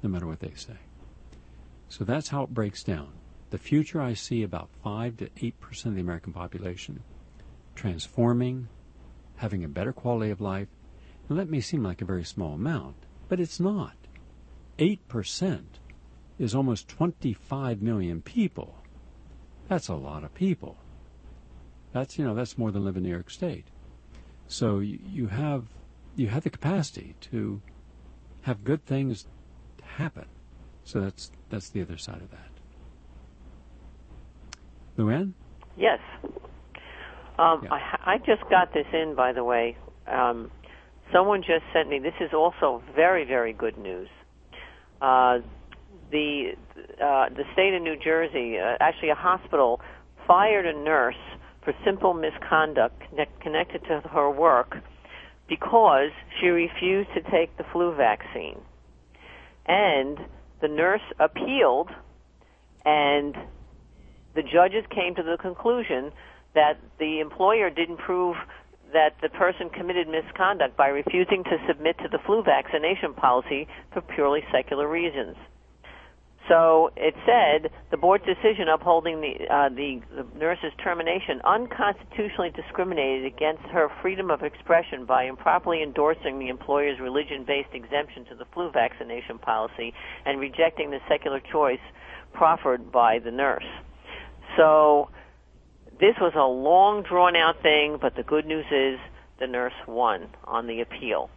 [0.00, 0.76] no matter what they say.
[1.88, 3.08] So that's how it breaks down.
[3.50, 7.02] The future I see about 5 to 8% of the American population
[7.74, 8.68] transforming,
[9.36, 10.68] having a better quality of life.
[11.28, 12.94] And that may seem like a very small amount,
[13.28, 13.96] but it's not.
[14.78, 15.62] 8%
[16.38, 18.76] is almost 25 million people.
[19.68, 20.76] That's a lot of people.
[21.92, 23.66] That's, you know, that's more than live in New York State.
[24.46, 25.64] So you, you have
[26.16, 27.60] you have the capacity to
[28.42, 29.26] have good things
[29.82, 30.26] happen.
[30.84, 32.50] So that's that's the other side of that.
[34.98, 35.32] Luann?
[35.76, 35.98] Yes.
[37.38, 37.72] Um, Yeah.
[37.72, 39.76] I, I just got this in, by the way.
[40.06, 40.50] Um,
[41.12, 41.98] someone just sent me.
[41.98, 44.08] This is also very, very good news.
[45.02, 45.40] Uh,
[46.10, 46.52] the
[47.02, 49.80] uh, the state of New Jersey, uh, actually a hospital,
[50.26, 51.16] fired a nurse
[51.62, 54.76] for simple misconduct connect, connected to her work
[55.48, 58.60] because she refused to take the flu vaccine.
[59.66, 60.18] And
[60.60, 61.90] the nurse appealed,
[62.84, 63.34] and
[64.34, 66.12] the judges came to the conclusion
[66.54, 68.36] that the employer didn't prove
[68.92, 74.00] that the person committed misconduct by refusing to submit to the flu vaccination policy for
[74.00, 75.36] purely secular reasons.
[76.48, 83.24] So it said the board's decision upholding the, uh, the the nurse's termination unconstitutionally discriminated
[83.24, 88.70] against her freedom of expression by improperly endorsing the employer's religion-based exemption to the flu
[88.70, 89.92] vaccination policy
[90.24, 91.82] and rejecting the secular choice
[92.32, 93.66] proffered by the nurse.
[94.56, 95.10] So
[95.98, 99.00] this was a long drawn out thing, but the good news is
[99.40, 101.28] the nurse won on the appeal.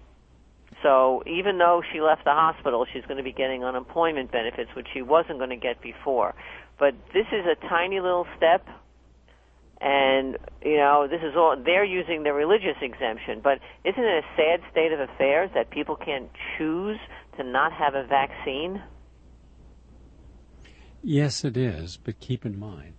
[0.81, 4.87] So even though she left the hospital, she's going to be getting unemployment benefits, which
[4.93, 6.35] she wasn't going to get before.
[6.77, 8.65] But this is a tiny little step,
[9.81, 13.41] and you know this is all they're using the religious exemption.
[13.43, 16.97] But isn't it a sad state of affairs that people can't choose
[17.37, 18.81] to not have a vaccine?
[21.01, 22.93] Yes, it is, but keep in mind,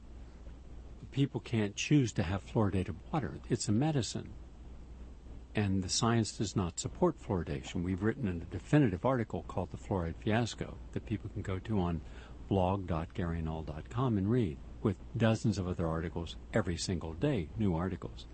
[1.10, 3.38] people can't choose to have fluoridated water.
[3.48, 4.30] It's a medicine.
[5.60, 7.84] And the science does not support fluoridation.
[7.84, 12.00] We've written a definitive article called The Fluoride Fiasco that people can go to on
[12.48, 18.24] blog.garynull.com and read, with dozens of other articles every single day, new articles.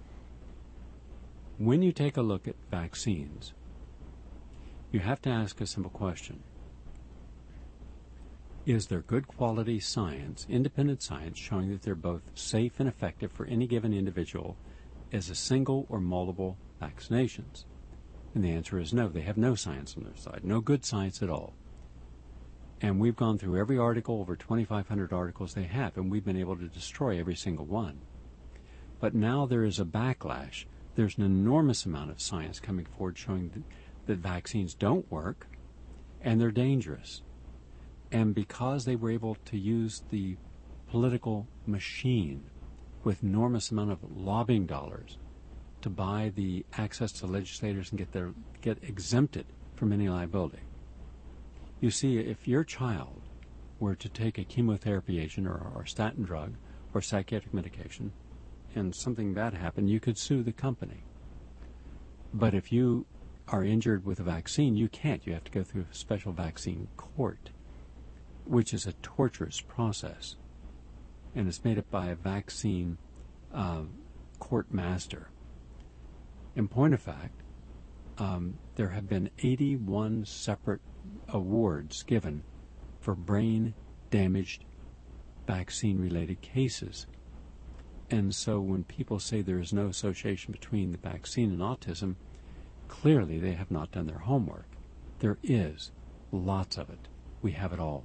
[1.59, 3.55] When you take a look at vaccines,
[4.93, 6.45] you have to ask a simple question
[8.67, 13.47] is there good quality science, independent science, showing that they're both safe and effective for
[13.47, 14.57] any given individual
[15.13, 17.65] as a single or multiple vaccinations?
[18.35, 19.09] And the answer is no.
[19.09, 21.55] They have no science on their side, no good science at all.
[22.81, 26.57] And we've gone through every article, over 2,500 articles they have, and we've been able
[26.57, 28.01] to destroy every single one.
[29.01, 30.67] But now there is a backlash.
[30.95, 33.63] There's an enormous amount of science coming forward showing that,
[34.07, 35.47] that vaccines don't work
[36.21, 37.23] and they're dangerous.
[38.13, 40.37] And because they were able to use the
[40.91, 42.45] political machine
[43.05, 45.19] with enormous amount of lobbying dollars
[45.87, 50.59] to buy the access to legislators and get their get exempted from any liability.
[51.81, 53.23] You see, if your child
[53.79, 56.55] were to take a chemotherapy agent or, or statin drug
[56.93, 58.11] or psychiatric medication,
[58.75, 61.05] and something bad happened, you could sue the company.
[62.35, 63.07] But if you
[63.47, 65.25] are injured with a vaccine, you can't.
[65.25, 67.51] You have to go through a special vaccine court,
[68.45, 70.35] which is a torturous process.
[71.37, 72.99] And it's made up by a vaccine
[73.55, 73.83] uh,
[74.41, 75.29] court master.
[76.57, 77.43] In point of fact,
[78.17, 80.81] um, there have been 81 separate
[81.29, 82.45] awards given
[82.99, 83.75] for brain
[84.11, 84.65] damaged
[85.47, 87.07] vaccine related cases.
[88.11, 92.15] And so when people say there is no association between the vaccine and autism,
[92.89, 94.71] clearly they have not done their homework.
[95.19, 95.93] There is
[96.33, 97.09] lots of it.
[97.43, 98.05] We have it all.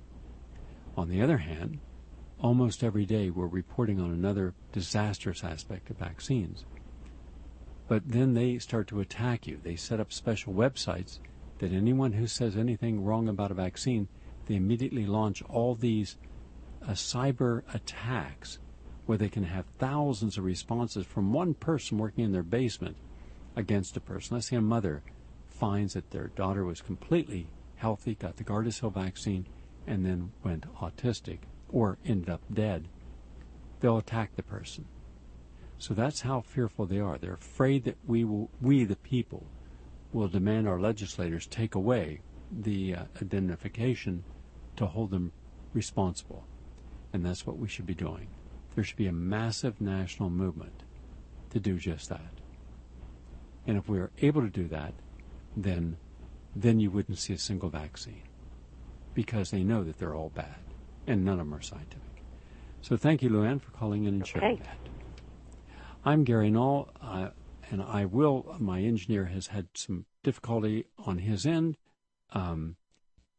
[0.97, 1.79] On the other hand,
[2.37, 6.65] almost every day we're reporting on another disastrous aspect of vaccines.
[7.91, 9.59] But then they start to attack you.
[9.61, 11.19] They set up special websites
[11.59, 14.07] that anyone who says anything wrong about a vaccine,
[14.45, 16.15] they immediately launch all these
[16.81, 18.59] uh, cyber attacks
[19.07, 22.95] where they can have thousands of responses from one person working in their basement
[23.57, 24.37] against a person.
[24.37, 25.03] Let's say a mother
[25.49, 29.47] finds that their daughter was completely healthy, got the Gardasil vaccine,
[29.85, 32.87] and then went autistic or ended up dead.
[33.81, 34.85] They'll attack the person.
[35.81, 37.17] So that's how fearful they are.
[37.17, 39.47] They're afraid that we will, we the people,
[40.13, 42.21] will demand our legislators take away
[42.51, 44.23] the uh, identification
[44.75, 45.31] to hold them
[45.73, 46.45] responsible.
[47.11, 48.27] And that's what we should be doing.
[48.75, 50.83] There should be a massive national movement
[51.49, 52.29] to do just that.
[53.65, 54.93] And if we are able to do that,
[55.57, 55.97] then
[56.55, 58.21] then you wouldn't see a single vaccine
[59.15, 60.59] because they know that they're all bad
[61.07, 62.23] and none of them are scientific.
[62.81, 64.63] So thank you, Luann, for calling in and sharing Okay.
[64.63, 64.80] that.
[66.03, 67.29] I'm Gary Null, uh,
[67.69, 68.55] and I will.
[68.59, 71.77] My engineer has had some difficulty on his end,
[72.31, 72.77] um,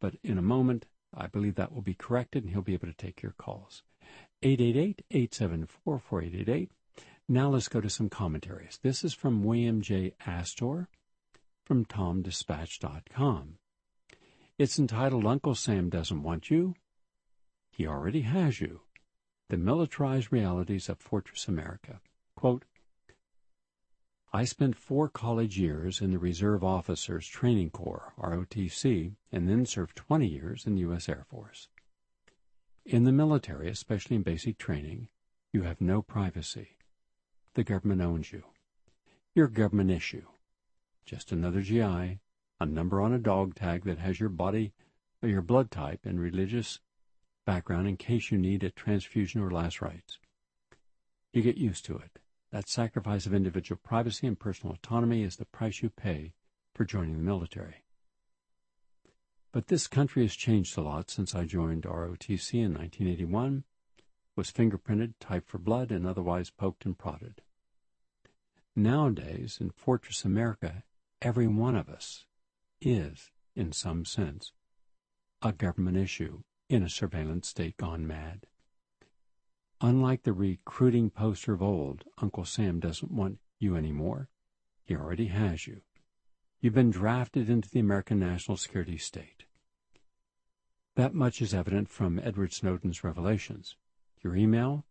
[0.01, 2.95] but in a moment, I believe that will be corrected, and he'll be able to
[2.95, 3.83] take your calls.
[4.45, 6.69] 888-874-4888.
[7.29, 8.79] Now let's go to some commentaries.
[8.81, 10.15] This is from William J.
[10.25, 10.87] Astore
[11.65, 13.59] from TomDispatch.com.
[14.57, 16.77] It's entitled Uncle Sam Doesn't Want You.
[17.73, 18.83] He already has you.
[19.49, 22.01] The Militarized Realities of Fortress America.
[22.43, 22.65] Quote,
[24.33, 29.95] I spent four college years in the Reserve Officers Training Corps, ROTC, and then served
[29.95, 31.09] 20 years in the U.S.
[31.09, 31.69] Air Force.
[32.85, 35.07] In the military, especially in basic training,
[35.53, 36.79] you have no privacy.
[37.55, 38.43] The government owns you.
[39.37, 40.27] You're government issue.
[41.07, 42.19] Just another GI,
[42.59, 44.73] a number on a dog tag that has your body,
[45.23, 46.81] or your blood type and religious
[47.47, 50.19] background in case you need a transfusion or last rites.
[51.33, 52.19] You get used to it.
[52.53, 56.35] That sacrifice of individual privacy and personal autonomy is the price you pay
[56.75, 57.85] for joining the military.
[59.53, 63.65] But this country has changed a lot since I joined ROTC in 1981,
[64.37, 67.41] was fingerprinted, typed for blood, and otherwise poked and prodded.
[68.77, 70.85] Nowadays, in Fortress America,
[71.23, 72.27] every one of us
[72.83, 74.53] is, in some sense,
[75.41, 78.47] a government issue in a surveillance state gone mad.
[79.85, 84.29] Unlike the recruiting poster of old, Uncle Sam doesn't want you anymore.
[84.85, 85.81] He already has you.
[86.61, 89.45] You've been drafted into the American national security state.
[90.95, 93.75] That much is evident from Edward Snowden's revelations.
[94.23, 94.85] Your email,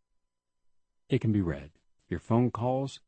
[1.07, 1.71] it can be read.
[2.09, 2.99] Your phone calls,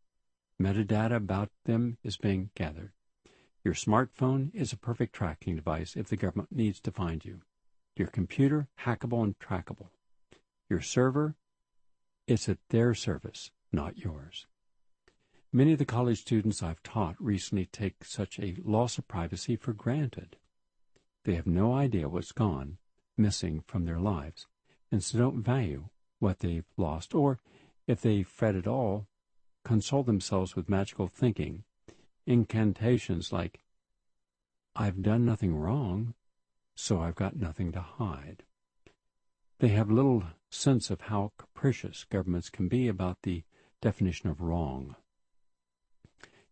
[0.61, 2.93] metadata about them is being gathered.
[3.61, 7.41] Your smartphone is a perfect tracking device if the government needs to find you.
[7.97, 9.89] Your computer, hackable and trackable.
[10.69, 11.35] Your server,
[12.27, 14.45] it's at their service, not yours.
[15.51, 19.73] Many of the college students I've taught recently take such a loss of privacy for
[19.73, 20.37] granted.
[21.25, 22.77] They have no idea what's gone
[23.17, 24.47] missing from their lives,
[24.91, 27.39] and so don't value what they've lost, or,
[27.85, 29.07] if they fret at all,
[29.63, 31.63] console themselves with magical thinking,
[32.25, 33.61] incantations like,
[34.75, 36.15] I've done nothing wrong,
[36.75, 38.43] so I've got nothing to hide.
[39.59, 40.23] They have little
[40.53, 43.43] sense of how capricious governments can be about the
[43.81, 44.95] definition of wrong.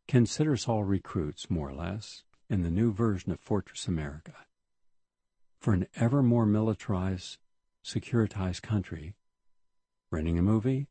[0.08, 4.34] Consider us all recruits, more or less, in the new version of Fortress America.
[5.60, 7.38] For an ever more militarized,
[7.86, 9.16] securitized country,
[10.12, 10.88] renting a movie,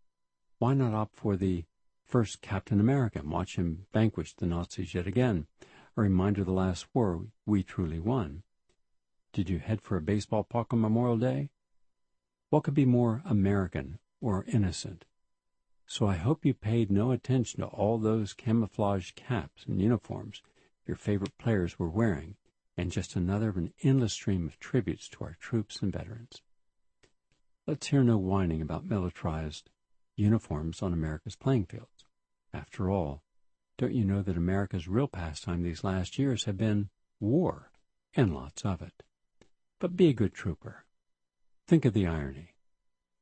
[0.59, 1.65] why not opt for the
[2.05, 5.47] first Captain America and watch him vanquish the Nazis yet again,
[5.97, 8.43] a reminder of the last war we truly won?
[9.33, 11.51] Did you head for a baseball park on Memorial Day?
[12.51, 15.05] What could be more American or innocent?
[15.87, 20.43] So I hope you paid no attention to all those camouflage caps and uniforms
[20.85, 22.35] your favorite players were wearing,
[22.77, 26.43] and just another of an endless stream of tributes to our troops and veterans.
[27.69, 29.71] Let's hear no whining about militarized
[30.17, 32.05] uniforms on America's playing fields.
[32.53, 33.23] After all,
[33.79, 36.91] don't you know that America's real pastime these last years have been
[37.21, 37.71] war,
[38.15, 39.05] and lots of it?
[39.79, 40.85] But be a good trooper.
[41.71, 42.57] Think of the irony.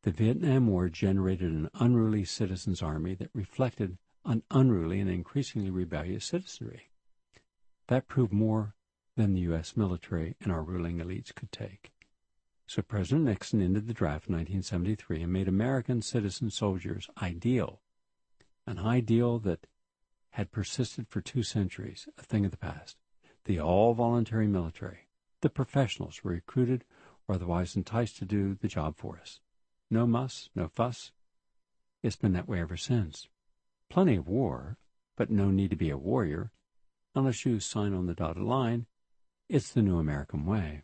[0.04, 6.24] The Vietnam War generated an unruly citizens' army that reflected an unruly and increasingly rebellious
[6.24, 6.88] citizenry.
[7.88, 8.74] That proved more
[9.16, 9.76] than the U.S.
[9.76, 11.92] military and our ruling elites could take.
[12.66, 17.82] So President Nixon ended the draft in 1973 and made American citizen soldiers ideal,
[18.66, 19.66] an ideal that
[20.30, 22.96] had persisted for two centuries, a thing of the past.
[23.44, 25.08] The all voluntary military,
[25.42, 26.86] the professionals were recruited
[27.28, 29.40] or otherwise enticed to do the job for us.
[29.90, 31.12] No muss, no fuss.
[32.02, 33.28] It's been that way ever since.
[33.90, 34.78] Plenty of war,
[35.16, 36.50] but no need to be a warrior
[37.14, 38.86] unless you sign on the dotted line.
[39.48, 40.82] It's the new American way.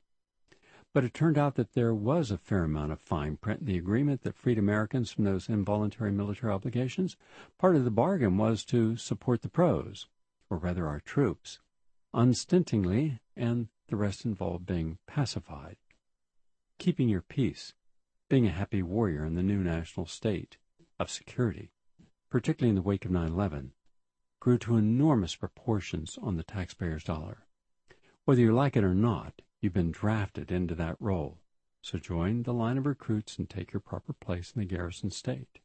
[0.93, 3.77] But it turned out that there was a fair amount of fine print in the
[3.77, 7.17] agreement that freed Americans from those involuntary military obligations.
[7.59, 10.07] Part of the bargain was to support the pros,
[10.49, 11.59] or rather our troops,
[12.13, 15.77] unstintingly, and the rest involved being pacified,
[16.79, 17.75] keeping your peace,
[18.29, 20.57] being a happy warrior in the new national state
[20.99, 21.71] of security,
[22.31, 23.73] particularly in the wake of 9 11,
[24.41, 27.47] grew to enormous proportions on the taxpayer's dollar.
[28.25, 31.39] Whether you like it or not, you've been drafted into that role.
[31.83, 35.61] So join the line of recruits and take your proper place in the garrison state.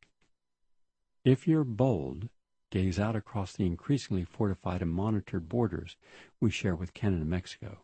[1.23, 2.29] If you're bold,
[2.71, 5.95] gaze out across the increasingly fortified and monitored borders
[6.39, 7.79] we share with Canada and Mexico.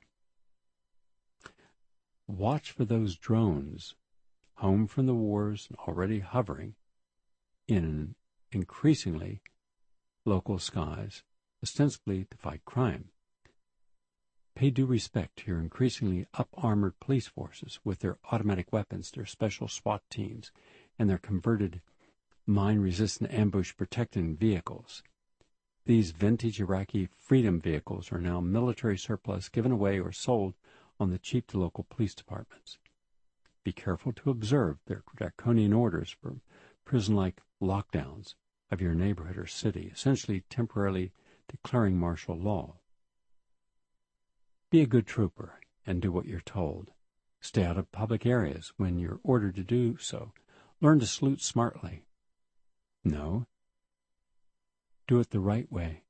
[2.27, 3.95] Watch for those drones,
[4.55, 6.75] home from the wars and already hovering
[7.67, 8.15] in
[8.51, 9.41] increasingly
[10.25, 11.23] local skies,
[11.61, 13.09] ostensibly to fight crime.
[14.55, 19.67] Pay due respect to your increasingly up-armored police forces with their automatic weapons, their special
[19.67, 20.51] SWAT teams,
[20.97, 21.81] and their converted
[22.47, 25.03] mine-resistant ambush-protecting vehicles.
[25.85, 30.55] These vintage Iraqi freedom vehicles are now military surplus given away or sold
[30.99, 32.77] on the cheap to local police departments.
[33.63, 36.35] Be careful to observe their draconian orders for
[36.85, 38.35] prison-like lockdowns
[38.71, 41.11] of your neighborhood or city, essentially temporarily
[41.47, 42.75] declaring martial law.
[44.69, 46.91] Be a good trooper and do what you're told.
[47.41, 50.31] Stay out of public areas when you're ordered to do so.
[50.81, 52.05] Learn to salute smartly.
[53.03, 53.45] No.
[55.07, 56.03] Do it the right way.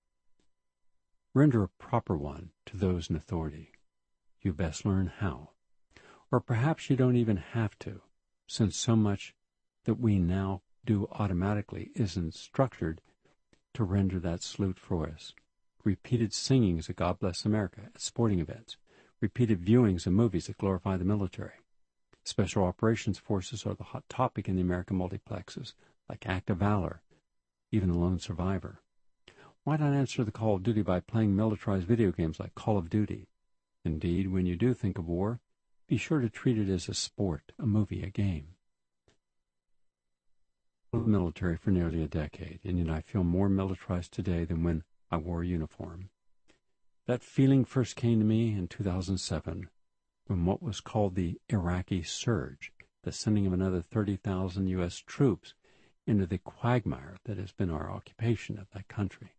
[1.34, 3.75] Render a proper one to those in authority
[4.46, 5.50] you best learn how.
[6.32, 8.02] Or perhaps you don't even have to,
[8.48, 9.34] since so much
[9.86, 13.02] that we now do automatically is instructed
[13.74, 15.34] to render that salute for us.
[15.84, 18.78] Repeated singings of God Bless America at sporting events,
[19.20, 21.60] repeated viewings of movies that glorify the military.
[22.24, 25.74] Special operations forces are the hot topic in the American multiplexes,
[26.10, 27.02] like Act of Valor,
[27.72, 28.82] even The Lone Survivor.
[29.64, 32.90] Why not answer the call of duty by playing militarized video games like Call of
[32.90, 33.28] Duty,
[33.86, 35.40] Indeed, when you do think of war,
[35.88, 38.56] be sure to treat it as a sport, a movie, a game.
[40.92, 44.64] I was military for nearly a decade, and yet I feel more militarized today than
[44.64, 46.10] when I wore a uniform.
[47.06, 49.70] That feeling first came to me in 2007
[50.26, 52.72] when what was called the Iraqi surge,
[53.04, 54.98] the sending of another 30,000 U.S.
[54.98, 55.54] troops
[56.08, 59.36] into the quagmire that has been our occupation of that country.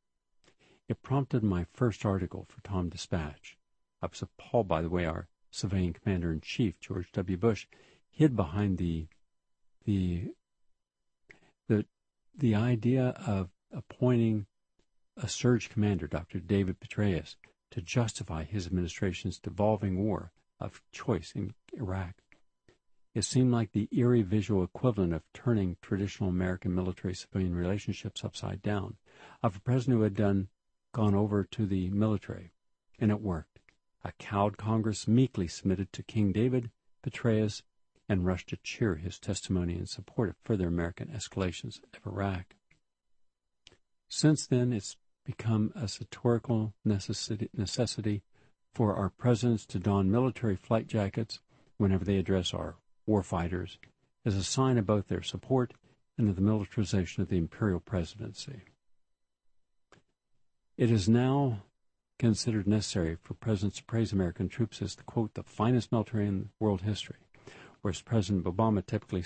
[0.89, 3.56] It prompted my first article for Tom Dispatch,
[4.03, 7.37] I was appalled by the way our civilian commander in chief, George W.
[7.37, 7.67] Bush,
[8.11, 9.09] hid behind the
[9.85, 10.35] the
[11.69, 11.87] the
[12.37, 14.47] the idea of appointing
[15.17, 16.41] a surge commander, Dr.
[16.41, 17.37] David Petraeus,
[17.71, 22.23] to justify his administration's devolving war of choice in Iraq.
[23.15, 28.61] It seemed like the eerie visual equivalent of turning traditional American military civilian relationships upside
[28.61, 28.99] down,
[29.43, 30.49] of a president who had done
[30.93, 32.53] gone over to the military,
[32.99, 33.56] and it worked.
[34.07, 36.71] A cowed Congress meekly submitted to King David,
[37.03, 37.63] Petraeus,
[38.09, 42.55] and rushed to cheer his testimony in support of further American escalations of Iraq.
[44.09, 48.23] Since then, it's become a satirical necessity, necessity
[48.73, 51.41] for our presidents to don military flight jackets
[51.77, 52.77] whenever they address our
[53.09, 53.77] warfighters
[54.25, 55.75] as a sign of both their support
[56.17, 58.61] and of the militarization of the imperial presidency.
[60.77, 61.65] It is now
[62.19, 66.51] considered necessary for presidents to praise American troops as, the, quote, the finest military in
[66.59, 67.17] world history,
[67.83, 69.25] whereas President Obama typically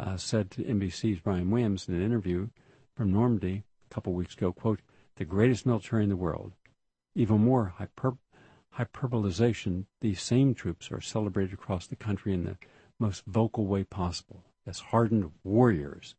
[0.00, 2.48] uh, said to NBC's Brian Williams in an interview
[2.94, 4.80] from Normandy a couple weeks ago, quote,
[5.16, 6.52] the greatest military in the world.
[7.14, 8.18] Even more hyper-
[8.78, 12.56] hyperbolization, these same troops are celebrated across the country in the
[12.98, 16.14] most vocal way possible as hardened warriors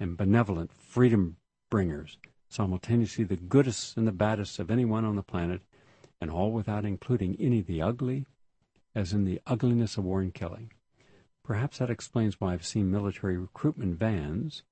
[0.00, 1.36] and benevolent freedom
[1.70, 2.18] bringers,
[2.52, 5.62] simultaneously the goodest and the baddest of anyone on the planet,
[6.20, 8.26] and all without including any of the ugly,
[8.94, 10.70] as in the ugliness of war and killing.
[11.42, 14.62] Perhaps that explains why I've seen military recruitment vans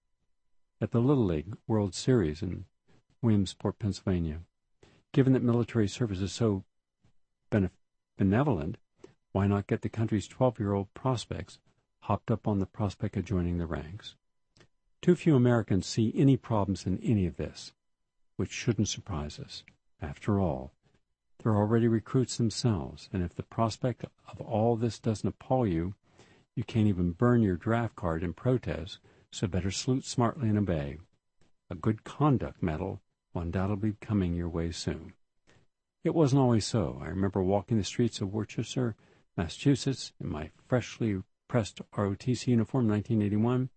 [0.81, 2.67] at the Little League World Series in
[3.23, 4.41] Williamsport, Pennsylvania.
[5.13, 6.65] Given that military service is so
[8.19, 8.77] benevolent,
[9.33, 11.59] why not get the country's 12 year old prospects
[12.01, 14.17] hopped up on the prospect of joining the ranks?
[15.03, 17.73] Too few Americans see any problems in any of this,
[18.37, 19.65] which shouldn't surprise us.
[20.03, 20.73] After all,
[21.39, 25.95] they're already recruits themselves, and if the prospect of all this doesn't appall you,
[26.55, 28.99] you can't even burn your draft card in protest,
[29.31, 30.99] so better salute smartly and obey.
[31.71, 33.01] A good conduct medal
[33.33, 35.15] will undoubtedly be coming your way soon.
[36.05, 36.99] It wasn't always so.
[37.01, 38.97] I remember walking the streets of Worcester,
[39.35, 43.71] Massachusetts, in my freshly pressed ROTC uniform in 1981.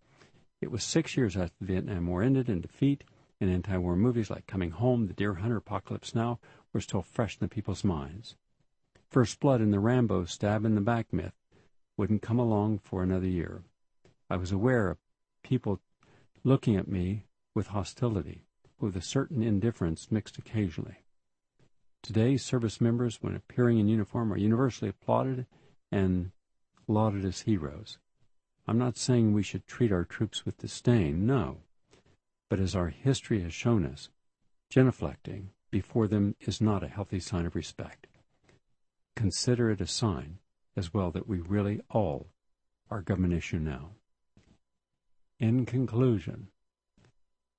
[0.64, 3.04] It was six years after the Vietnam War ended in defeat,
[3.38, 6.38] and anti-war movies like Coming Home, The Deer Hunter, Apocalypse Now
[6.72, 8.34] were still fresh in the people's minds.
[9.10, 11.34] First Blood and the Rambo stab in the back myth
[11.98, 13.64] wouldn't come along for another year.
[14.30, 14.96] I was aware of
[15.42, 15.82] people
[16.44, 18.46] looking at me with hostility,
[18.80, 21.04] with a certain indifference mixed occasionally.
[22.02, 25.44] Today, service members, when appearing in uniform, are universally applauded
[25.92, 26.30] and
[26.88, 27.98] lauded as heroes.
[28.66, 31.58] I'm not saying we should treat our troops with disdain, no.
[32.48, 34.08] But as our history has shown us,
[34.72, 38.06] genuflecting before them is not a healthy sign of respect.
[39.16, 40.38] Consider it a sign
[40.76, 42.28] as well that we really all
[42.90, 43.90] are government issue now.
[45.38, 46.48] In conclusion,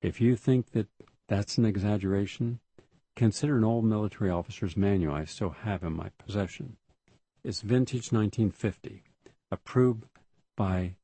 [0.01, 0.87] if you think that
[1.27, 2.59] that's an exaggeration,
[3.15, 6.75] Consider an old military officer's manual I still have in my possession.
[7.45, 9.03] It's vintage 1950,
[9.49, 10.05] approved
[10.55, 10.95] by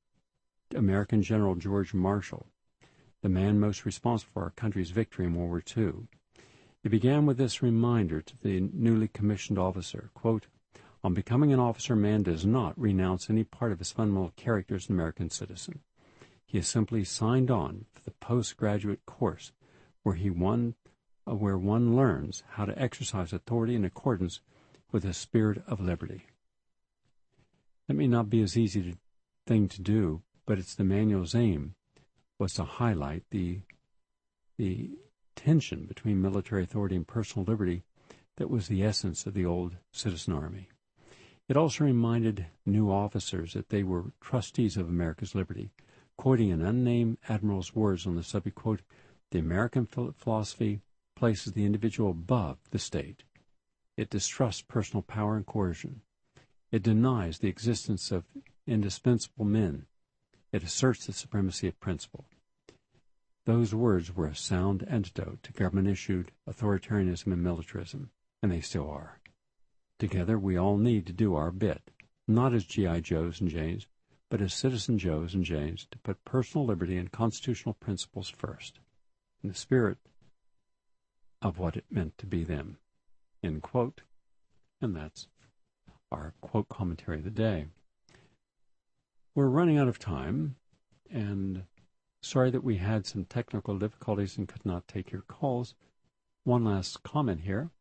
[0.75, 2.47] American General George Marshall,
[3.21, 6.07] the man most responsible for our country's victory in World War II.
[6.83, 10.47] It began with this reminder to the newly commissioned officer, quote,
[11.03, 14.87] on becoming an officer, man does not renounce any part of his fundamental character as
[14.87, 15.79] an American citizen.
[16.45, 19.51] He is simply signed on for the postgraduate course
[20.03, 20.75] where he won
[21.27, 24.41] uh, where one learns how to exercise authority in accordance
[24.91, 26.25] with the spirit of liberty.
[27.87, 28.97] That may not be as easy to,
[29.51, 31.75] thing to do, but it's the manual's aim
[32.39, 33.59] was to highlight the
[34.57, 34.91] the
[35.35, 37.83] tension between military authority and personal liberty
[38.37, 40.69] that was the essence of the old citizen army.
[41.49, 45.71] It also reminded new officers that they were trustees of America's liberty,
[46.17, 48.83] quoting an unnamed admiral's words on the subject, quote,
[49.31, 50.79] the American philosophy
[51.17, 53.23] places the individual above the state.
[53.97, 56.03] It distrusts personal power and coercion.
[56.71, 58.23] It denies the existence of
[58.67, 59.85] indispensable men.
[60.51, 62.25] It asserts the supremacy of principle.
[63.45, 68.11] Those words were a sound antidote to government issued authoritarianism and militarism,
[68.43, 69.19] and they still are.
[69.97, 71.91] Together, we all need to do our bit,
[72.27, 72.99] not as G.I.
[72.99, 73.87] Joes and Janes,
[74.29, 78.79] but as citizen Joes and Janes, to put personal liberty and constitutional principles first.
[79.43, 79.97] In the spirit
[81.41, 82.77] of what it meant to be them.
[83.43, 84.01] End quote.
[84.81, 85.27] And that's
[86.11, 87.67] our quote commentary of the day.
[89.33, 90.55] We're running out of time,
[91.09, 91.63] and
[92.21, 95.75] sorry that we had some technical difficulties and could not take your calls.
[96.43, 97.71] One last comment here,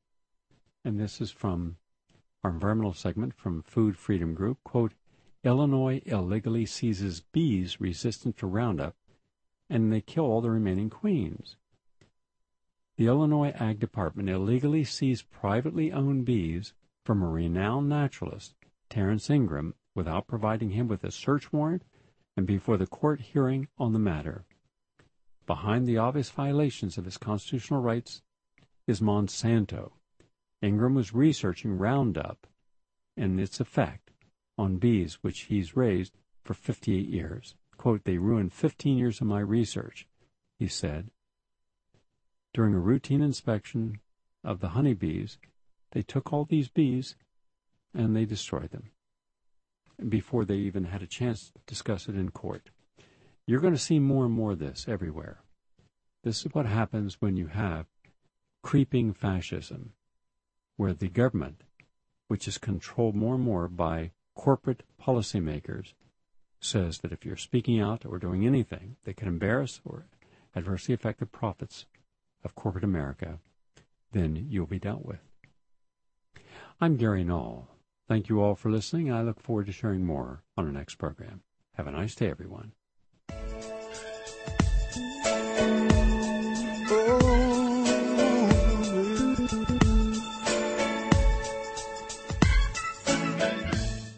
[0.84, 1.76] and this is from
[2.44, 4.58] our environmental segment from Food Freedom Group.
[4.64, 4.94] Quote,
[5.42, 8.96] Illinois illegally seizes bees resistant to Roundup,
[9.68, 11.56] and they kill all the remaining queens
[13.00, 18.54] the Illinois Ag Department illegally seized privately owned bees from a renowned naturalist,
[18.90, 21.82] Terence Ingram, without providing him with a search warrant
[22.36, 24.44] and before the court hearing on the matter.
[25.46, 28.22] Behind the obvious violations of his constitutional rights
[28.86, 29.92] is Monsanto.
[30.62, 32.46] Ingram was researching Roundup
[33.16, 34.10] and its effect
[34.56, 37.54] on bees, which he's raised for 58 years.
[37.76, 40.06] Quote, they ruined 15 years of my research,
[40.58, 41.10] he said.
[42.52, 44.00] During a routine inspection
[44.44, 45.38] of the honeybees,
[45.92, 47.16] they took all these bees
[47.94, 48.90] and they destroyed them
[50.08, 52.70] before they even had a chance to discuss it in court.
[53.46, 55.42] You're going to see more and more of this everywhere.
[56.22, 57.86] This is what happens when you have
[58.62, 59.92] creeping fascism.
[60.80, 61.62] where the government,
[62.28, 65.92] which is controlled more and more by corporate policymakers,
[66.58, 70.06] says that if you're speaking out or doing anything that can embarrass or
[70.56, 71.84] adversely affect the profits
[72.42, 73.38] of corporate America,
[74.12, 75.20] then you'll be dealt with.
[76.80, 77.68] I'm Gary Null.
[78.10, 79.12] Thank you all for listening.
[79.12, 81.42] I look forward to sharing more on our next program.
[81.74, 82.72] Have a nice day, everyone.